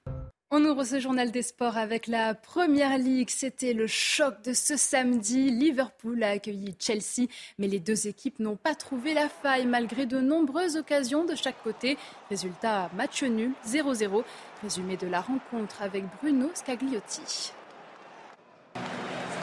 On 0.52 0.66
ouvre 0.66 0.84
ce 0.84 1.00
journal 1.00 1.30
des 1.30 1.44
sports 1.44 1.78
avec 1.78 2.08
la 2.08 2.34
Première 2.34 2.98
Ligue. 2.98 3.30
C'était 3.30 3.74
le 3.74 3.86
choc 3.86 4.42
de 4.44 4.54
ce 4.54 4.78
samedi. 4.78 5.52
Liverpool 5.52 6.24
a 6.24 6.32
accueilli 6.32 6.74
Chelsea, 6.80 7.28
mais 7.60 7.68
les 7.68 7.80
deux 7.80 8.08
équipes 8.08 8.40
n'ont 8.40 8.56
pas 8.56 8.74
trouvé 8.74 9.14
la 9.14 9.30
faille 9.30 9.68
malgré 9.68 10.08
de 10.08 10.20
nombreuses 10.20 10.76
occasions 10.76 11.24
de 11.24 11.36
chaque 11.36 11.62
côté. 11.62 12.00
Résultat, 12.32 12.90
match 12.96 13.22
nul, 13.22 13.52
0-0. 13.68 14.24
Résumé 14.64 14.98
de 14.98 15.06
la 15.06 15.22
rencontre 15.22 15.84
avec 15.84 16.04
Bruno 16.20 16.50
Scagliotti. 16.56 17.54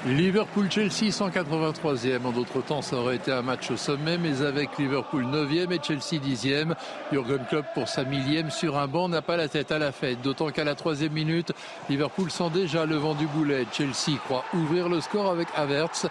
Liverpool-Chelsea 0.07 1.11
183e. 1.11 2.25
En 2.25 2.31
d'autres 2.31 2.63
temps, 2.63 2.81
ça 2.81 2.95
aurait 2.95 3.17
été 3.17 3.33
un 3.33 3.43
match 3.43 3.73
au 3.73 3.77
sommet, 3.77 4.19
mais 4.19 4.41
avec 4.43 4.79
Liverpool 4.79 5.25
9e 5.25 5.73
et 5.73 5.81
Chelsea 5.83 6.23
10e, 6.23 6.75
Jurgen 7.11 7.45
Klopp 7.49 7.67
pour 7.75 7.89
sa 7.89 8.05
millième 8.05 8.53
sur 8.53 8.79
un 8.79 8.87
banc 8.87 9.09
n'a 9.09 9.21
pas 9.21 9.37
la 9.37 9.49
tête 9.49 9.73
à 9.73 9.81
la 9.81 9.91
fête. 9.91 10.23
D'autant 10.23 10.51
qu'à 10.51 10.63
la 10.63 10.77
troisième 10.77 11.13
minute, 11.13 11.51
Liverpool 11.91 12.31
sent 12.31 12.51
déjà 12.55 12.87
le 12.87 12.95
vent 12.95 13.15
du 13.15 13.27
boulet. 13.27 13.67
Chelsea 13.73 14.17
croit 14.25 14.45
ouvrir 14.55 14.89
le 14.89 15.01
score 15.01 15.29
avec 15.29 15.49
Havertz, 15.57 16.07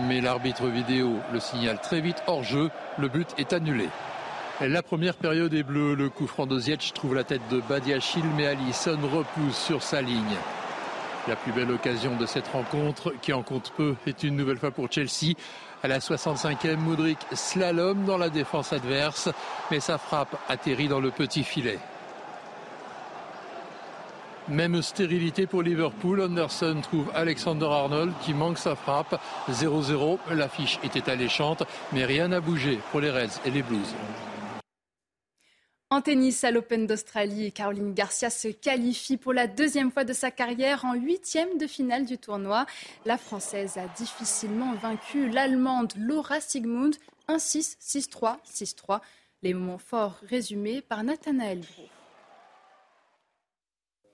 mais 0.00 0.20
l'arbitre 0.20 0.66
vidéo 0.66 1.12
le 1.32 1.38
signale 1.38 1.78
très 1.80 2.00
vite 2.00 2.20
hors 2.26 2.42
jeu. 2.42 2.70
Le 2.98 3.06
but 3.06 3.28
est 3.38 3.52
annulé. 3.52 3.88
La 4.60 4.82
première 4.82 5.14
période 5.14 5.54
est 5.54 5.62
bleue. 5.62 5.94
Le 5.94 6.08
coup 6.10 6.26
franc 6.26 6.46
de 6.46 6.60
trouve 6.92 7.14
la 7.14 7.22
tête 7.22 7.42
de 7.52 7.60
Badiachil, 7.68 8.24
mais 8.36 8.48
Alisson 8.48 8.98
repousse 9.12 9.56
sur 9.56 9.84
sa 9.84 10.02
ligne. 10.02 10.36
La 11.28 11.36
plus 11.36 11.52
belle 11.52 11.70
occasion 11.70 12.16
de 12.16 12.24
cette 12.24 12.48
rencontre, 12.48 13.12
qui 13.20 13.34
en 13.34 13.42
compte 13.42 13.70
peu, 13.76 13.96
est 14.06 14.22
une 14.22 14.34
nouvelle 14.34 14.56
fois 14.56 14.70
pour 14.70 14.90
Chelsea. 14.90 15.34
À 15.82 15.88
la 15.88 15.98
65e, 15.98 16.76
Moudric 16.76 17.18
slalom 17.34 18.06
dans 18.06 18.16
la 18.16 18.30
défense 18.30 18.72
adverse, 18.72 19.28
mais 19.70 19.78
sa 19.78 19.98
frappe 19.98 20.36
atterrit 20.48 20.88
dans 20.88 21.00
le 21.00 21.10
petit 21.10 21.44
filet. 21.44 21.78
Même 24.48 24.80
stérilité 24.80 25.46
pour 25.46 25.62
Liverpool. 25.62 26.22
Anderson 26.22 26.78
trouve 26.80 27.10
Alexander 27.14 27.66
Arnold 27.66 28.14
qui 28.22 28.32
manque 28.32 28.56
sa 28.56 28.74
frappe. 28.74 29.20
0-0. 29.50 30.18
L'affiche 30.30 30.78
était 30.82 31.10
alléchante, 31.10 31.62
mais 31.92 32.06
rien 32.06 32.28
n'a 32.28 32.40
bougé 32.40 32.78
pour 32.90 33.00
les 33.00 33.10
Reds 33.10 33.38
et 33.44 33.50
les 33.50 33.62
Blues. 33.62 33.94
En 35.98 36.00
tennis, 36.00 36.44
à 36.44 36.52
l'Open 36.52 36.86
d'Australie, 36.86 37.50
Caroline 37.50 37.92
Garcia 37.92 38.30
se 38.30 38.46
qualifie 38.46 39.16
pour 39.16 39.32
la 39.32 39.48
deuxième 39.48 39.90
fois 39.90 40.04
de 40.04 40.12
sa 40.12 40.30
carrière 40.30 40.84
en 40.84 40.94
huitième 40.94 41.58
de 41.58 41.66
finale 41.66 42.06
du 42.06 42.18
tournoi. 42.18 42.66
La 43.04 43.18
Française 43.18 43.78
a 43.78 43.88
difficilement 43.96 44.74
vaincu 44.74 45.28
l'Allemande 45.28 45.92
Laura 45.96 46.40
Sigmund 46.40 46.94
1-6, 47.28 47.78
6-3, 47.80 48.36
6-3. 48.46 49.00
Les 49.42 49.52
moments 49.54 49.78
forts 49.78 50.20
résumés 50.22 50.82
par 50.82 51.02
Nathanaël. 51.02 51.64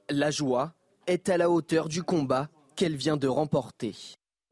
La 0.08 0.30
joie 0.30 0.72
est 1.06 1.28
à 1.28 1.36
la 1.36 1.50
hauteur 1.50 1.90
du 1.90 2.02
combat 2.02 2.48
qu'elle 2.76 2.96
vient 2.96 3.18
de 3.18 3.28
remporter. 3.28 3.94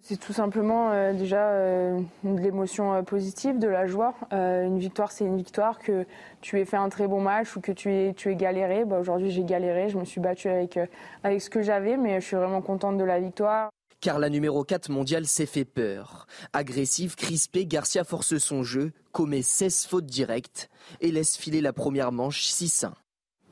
C'est 0.05 0.19
tout 0.19 0.33
simplement 0.33 0.91
euh, 0.91 1.13
déjà 1.13 1.51
euh, 1.51 2.01
de 2.25 2.41
l'émotion 2.41 2.93
euh, 2.93 3.03
positive, 3.03 3.61
de 3.61 3.69
la 3.69 3.87
joie. 3.87 4.15
une 4.33 4.81
victoire, 4.81 5.13
c'est 5.13 5.25
une 5.25 5.37
victoire. 5.37 5.79
Que 5.79 6.05
tu 6.41 6.59
aies 6.59 6.65
fait 6.65 6.77
un 6.77 6.89
très 6.89 7.07
bon 7.07 7.21
match 7.21 7.57
ou 7.57 7.61
que 7.61 7.71
tu 7.71 7.93
aies, 7.93 8.13
tu 8.13 8.35
galéré. 8.35 8.85
Bah, 8.85 8.99
aujourd'hui, 8.99 9.31
j'ai 9.31 9.45
galéré. 9.45 9.89
Je 9.91 9.97
me 9.97 10.05
suis 10.05 10.21
battue 10.21 10.49
avec, 10.49 10.77
avec 11.23 11.41
ce 11.41 11.49
que 11.49 11.63
j'avais, 11.63 11.97
mais 11.97 12.21
je 12.21 12.27
suis 12.27 12.37
vraiment 12.37 12.63
contente 12.63 12.99
de 12.99 13.05
la 13.05 13.21
victoire. 13.21 13.71
Car 14.01 14.19
la 14.19 14.29
numéro 14.29 14.65
4 14.65 14.91
mondiale 14.91 15.27
s'est 15.27 15.47
fait 15.47 15.65
peur. 15.65 16.27
Agressive, 16.53 17.15
crispée, 17.15 17.67
Garcia 17.67 18.03
force 18.03 18.39
son 18.39 18.65
jeu, 18.65 18.91
commet 19.13 19.43
16 19.43 19.87
fautes 19.87 20.07
directes 20.07 20.69
et 21.01 21.13
laisse 21.13 21.37
filer 21.37 21.61
la 21.61 21.73
première 21.73 22.11
manche 22.11 22.43
6-1. 22.43 22.95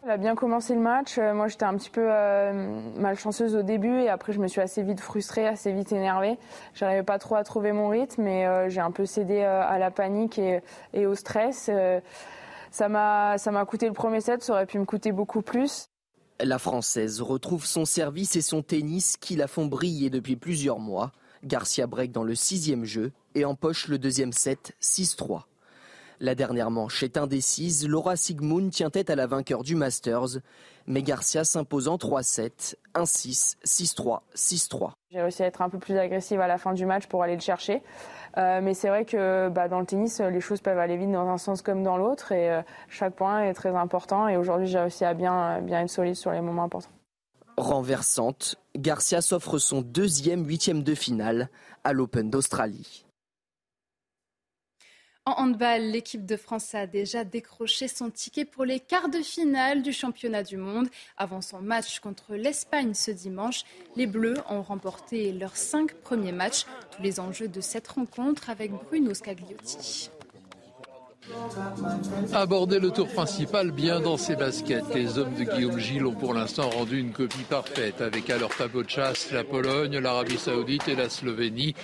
On 0.02 0.08
a 0.08 0.16
bien 0.16 0.34
commencé 0.34 0.74
le 0.74 0.80
match. 0.80 1.18
Euh, 1.18 1.34
moi, 1.34 1.48
j'étais 1.48 1.64
un 1.64 1.76
petit 1.76 1.90
peu 1.90 2.06
euh, 2.10 2.80
malchanceuse 2.96 3.54
au 3.54 3.62
début 3.62 4.00
et 4.00 4.08
après, 4.08 4.32
je 4.32 4.40
me 4.40 4.48
suis 4.48 4.62
assez 4.62 4.82
vite 4.82 5.00
frustrée, 5.00 5.46
assez 5.46 5.72
vite 5.72 5.92
énervée. 5.92 6.38
J'arrivais 6.74 7.02
pas 7.02 7.18
trop 7.18 7.34
à 7.34 7.44
trouver 7.44 7.72
mon 7.72 7.88
rythme, 7.88 8.22
mais 8.22 8.46
euh, 8.46 8.70
j'ai 8.70 8.80
un 8.80 8.92
peu 8.92 9.04
cédé 9.04 9.42
à 9.42 9.78
la 9.78 9.90
panique 9.90 10.38
et, 10.38 10.62
et 10.94 11.04
au 11.04 11.14
stress. 11.14 11.70
ça 12.70 12.88
m'a, 12.88 13.36
ça 13.36 13.50
m'a 13.50 13.64
coûté 13.66 13.86
le 13.86 13.92
premier 13.92 14.22
set, 14.22 14.42
ça 14.42 14.54
aurait 14.54 14.66
pu 14.66 14.78
me 14.78 14.86
coûter 14.86 15.12
beaucoup 15.12 15.42
plus. 15.42 15.86
La 16.42 16.58
Française 16.58 17.20
retrouve 17.20 17.66
son 17.66 17.84
service 17.84 18.36
et 18.36 18.40
son 18.40 18.62
tennis 18.62 19.18
qui 19.18 19.36
la 19.36 19.46
font 19.46 19.66
briller 19.66 20.08
depuis 20.08 20.36
plusieurs 20.36 20.78
mois. 20.78 21.12
Garcia 21.44 21.86
break 21.86 22.12
dans 22.12 22.24
le 22.24 22.34
sixième 22.34 22.84
jeu 22.84 23.12
et 23.34 23.44
empoche 23.44 23.88
le 23.88 23.98
deuxième 23.98 24.32
set 24.32 24.72
6-3. 24.80 25.42
La 26.22 26.34
dernière 26.34 26.70
manche 26.70 27.02
est 27.02 27.16
indécise. 27.16 27.88
Laura 27.88 28.14
Sigmund 28.14 28.70
tient 28.70 28.90
tête 28.90 29.08
à 29.08 29.16
la 29.16 29.26
vainqueur 29.26 29.62
du 29.62 29.74
Masters, 29.74 30.40
mais 30.86 31.02
Garcia 31.02 31.44
s'impose 31.44 31.88
en 31.88 31.96
3-7, 31.96 32.74
1-6, 32.94 33.56
6-3, 33.64 34.20
6-3. 34.36 34.90
J'ai 35.10 35.22
réussi 35.22 35.42
à 35.42 35.46
être 35.46 35.62
un 35.62 35.70
peu 35.70 35.78
plus 35.78 35.96
agressive 35.96 36.38
à 36.42 36.46
la 36.46 36.58
fin 36.58 36.74
du 36.74 36.84
match 36.84 37.06
pour 37.06 37.22
aller 37.22 37.36
le 37.36 37.40
chercher. 37.40 37.82
Euh, 38.36 38.60
mais 38.62 38.74
c'est 38.74 38.88
vrai 38.88 39.06
que 39.06 39.48
bah, 39.48 39.68
dans 39.68 39.80
le 39.80 39.86
tennis, 39.86 40.20
les 40.20 40.42
choses 40.42 40.60
peuvent 40.60 40.78
aller 40.78 40.98
vite 40.98 41.10
dans 41.10 41.26
un 41.26 41.38
sens 41.38 41.62
comme 41.62 41.82
dans 41.82 41.96
l'autre. 41.96 42.32
Et 42.32 42.50
euh, 42.50 42.60
chaque 42.90 43.14
point 43.14 43.44
est 43.44 43.54
très 43.54 43.74
important. 43.74 44.28
Et 44.28 44.36
aujourd'hui, 44.36 44.66
j'ai 44.66 44.78
réussi 44.78 45.06
à 45.06 45.14
bien, 45.14 45.62
bien 45.62 45.80
être 45.80 45.90
solide 45.90 46.16
sur 46.16 46.32
les 46.32 46.42
moments 46.42 46.64
importants. 46.64 46.90
Renversante, 47.56 48.56
Garcia 48.76 49.22
s'offre 49.22 49.56
son 49.56 49.80
deuxième 49.80 50.46
huitième 50.46 50.82
de 50.82 50.94
finale 50.94 51.48
à 51.82 51.94
l'Open 51.94 52.28
d'Australie. 52.28 53.06
En 55.26 55.32
handball, 55.32 55.82
l'équipe 55.82 56.24
de 56.24 56.36
France 56.36 56.74
a 56.74 56.86
déjà 56.86 57.24
décroché 57.24 57.88
son 57.88 58.10
ticket 58.10 58.46
pour 58.46 58.64
les 58.64 58.80
quarts 58.80 59.10
de 59.10 59.18
finale 59.18 59.82
du 59.82 59.92
championnat 59.92 60.42
du 60.42 60.56
monde. 60.56 60.88
Avant 61.18 61.42
son 61.42 61.60
match 61.60 62.00
contre 62.00 62.34
l'Espagne 62.34 62.94
ce 62.94 63.10
dimanche, 63.10 63.64
les 63.96 64.06
Bleus 64.06 64.38
ont 64.48 64.62
remporté 64.62 65.32
leurs 65.32 65.56
cinq 65.56 65.94
premiers 65.94 66.32
matchs. 66.32 66.64
Tous 66.96 67.02
les 67.02 67.20
enjeux 67.20 67.48
de 67.48 67.60
cette 67.60 67.88
rencontre 67.88 68.48
avec 68.48 68.72
Bruno 68.72 69.12
Scagliotti. 69.12 70.10
Aborder 72.32 72.78
le 72.78 72.90
tour 72.90 73.08
principal 73.08 73.70
bien 73.70 74.00
dans 74.00 74.16
ses 74.16 74.36
baskets. 74.36 74.94
Les 74.94 75.18
hommes 75.18 75.34
de 75.34 75.44
Guillaume 75.44 75.78
Gilles 75.78 76.06
ont 76.06 76.14
pour 76.14 76.34
l'instant 76.34 76.70
rendu 76.70 76.98
une 76.98 77.12
copie 77.12 77.44
parfaite 77.48 78.00
avec 78.00 78.30
à 78.30 78.38
leur 78.38 78.54
tableau 78.56 78.82
de 78.82 78.90
chasse 78.90 79.30
la 79.30 79.44
Pologne, 79.44 79.98
l'Arabie 79.98 80.38
Saoudite 80.38 80.88
et 80.88 80.96
la 80.96 81.08
Slovénie, 81.08 81.74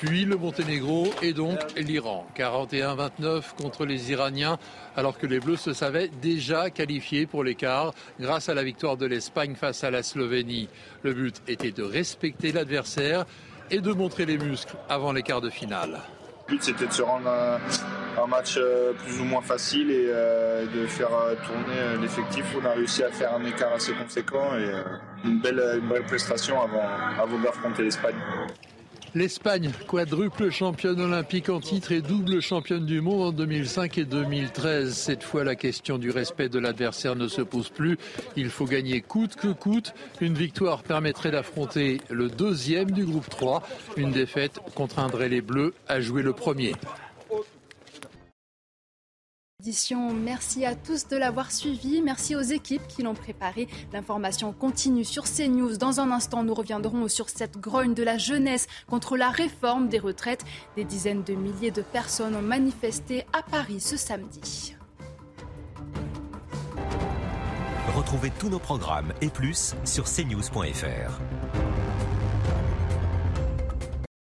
puis 0.00 0.24
le 0.24 0.36
Monténégro 0.36 1.12
et 1.20 1.34
donc 1.34 1.58
l'Iran. 1.76 2.26
41-29 2.34 3.54
contre 3.60 3.84
les 3.84 4.10
Iraniens 4.10 4.58
alors 4.96 5.18
que 5.18 5.26
les 5.26 5.40
Bleus 5.40 5.58
se 5.58 5.74
savaient 5.74 6.08
déjà 6.22 6.70
qualifiés 6.70 7.26
pour 7.26 7.44
l'écart 7.44 7.92
grâce 8.18 8.48
à 8.48 8.54
la 8.54 8.64
victoire 8.64 8.96
de 8.96 9.04
l'Espagne 9.04 9.54
face 9.54 9.84
à 9.84 9.90
la 9.90 10.02
Slovénie. 10.02 10.70
Le 11.02 11.12
but 11.12 11.42
était 11.46 11.70
de 11.70 11.82
respecter 11.82 12.50
l'adversaire 12.50 13.26
et 13.70 13.80
de 13.80 13.92
montrer 13.92 14.24
les 14.24 14.38
muscles 14.38 14.74
avant 14.88 15.12
les 15.12 15.22
quarts 15.22 15.42
de 15.42 15.50
finale. 15.50 16.00
Le 16.48 16.54
but 16.54 16.62
c'était 16.62 16.86
de 16.86 16.92
se 16.92 17.02
rendre 17.02 17.28
un, 17.28 18.26
match 18.26 18.56
euh, 18.56 18.92
plus 19.04 19.20
ou 19.20 19.24
moins 19.24 19.42
facile 19.42 19.90
et 19.90 20.06
euh, 20.08 20.64
de 20.66 20.86
faire 20.86 21.14
euh, 21.14 21.34
tourner 21.46 22.00
l'effectif. 22.00 22.44
On 22.60 22.64
a 22.64 22.72
réussi 22.72 23.02
à 23.04 23.10
faire 23.10 23.34
un 23.34 23.44
écart 23.44 23.74
assez 23.74 23.92
conséquent 23.92 24.56
et 24.56 25.28
une 25.28 25.40
belle, 25.40 25.62
une 25.82 25.88
belle 25.88 26.04
prestation 26.04 26.58
avant, 26.60 26.88
avant 27.18 27.38
d'affronter 27.38 27.82
l'Espagne. 27.82 28.16
L'Espagne, 29.16 29.72
quadruple 29.88 30.50
championne 30.50 31.00
olympique 31.00 31.48
en 31.48 31.58
titre 31.58 31.90
et 31.90 32.00
double 32.00 32.40
championne 32.40 32.86
du 32.86 33.00
monde 33.00 33.22
en 33.22 33.32
2005 33.32 33.98
et 33.98 34.04
2013. 34.04 34.94
Cette 34.94 35.24
fois, 35.24 35.42
la 35.42 35.56
question 35.56 35.98
du 35.98 36.10
respect 36.10 36.48
de 36.48 36.60
l'adversaire 36.60 37.16
ne 37.16 37.26
se 37.26 37.42
pose 37.42 37.70
plus. 37.70 37.98
Il 38.36 38.50
faut 38.50 38.66
gagner 38.66 39.00
coûte 39.00 39.34
que 39.34 39.48
coûte. 39.48 39.94
Une 40.20 40.34
victoire 40.34 40.84
permettrait 40.84 41.32
d'affronter 41.32 42.00
le 42.08 42.28
deuxième 42.28 42.92
du 42.92 43.04
groupe 43.04 43.28
3. 43.28 43.64
Une 43.96 44.12
défaite 44.12 44.60
contraindrait 44.76 45.28
les 45.28 45.40
Bleus 45.40 45.74
à 45.88 46.00
jouer 46.00 46.22
le 46.22 46.32
premier. 46.32 46.74
Merci 50.12 50.64
à 50.64 50.74
tous 50.74 51.08
de 51.08 51.16
l'avoir 51.16 51.50
suivi. 51.50 52.00
Merci 52.02 52.34
aux 52.34 52.40
équipes 52.40 52.86
qui 52.88 53.02
l'ont 53.02 53.14
préparé. 53.14 53.68
L'information 53.92 54.52
continue 54.52 55.04
sur 55.04 55.24
CNews. 55.24 55.76
Dans 55.76 56.00
un 56.00 56.10
instant, 56.10 56.42
nous 56.44 56.54
reviendrons 56.54 57.08
sur 57.08 57.28
cette 57.28 57.58
grogne 57.58 57.94
de 57.94 58.02
la 58.02 58.16
jeunesse 58.16 58.66
contre 58.88 59.16
la 59.16 59.28
réforme 59.28 59.88
des 59.88 59.98
retraites. 59.98 60.44
Des 60.76 60.84
dizaines 60.84 61.22
de 61.22 61.34
milliers 61.34 61.70
de 61.70 61.82
personnes 61.82 62.34
ont 62.36 62.42
manifesté 62.42 63.26
à 63.32 63.42
Paris 63.42 63.80
ce 63.80 63.96
samedi. 63.96 64.76
Retrouvez 67.94 68.30
tous 68.38 68.48
nos 68.48 68.60
programmes 68.60 69.12
et 69.20 69.28
plus 69.28 69.74
sur 69.84 70.04
cnews.fr. 70.04 71.20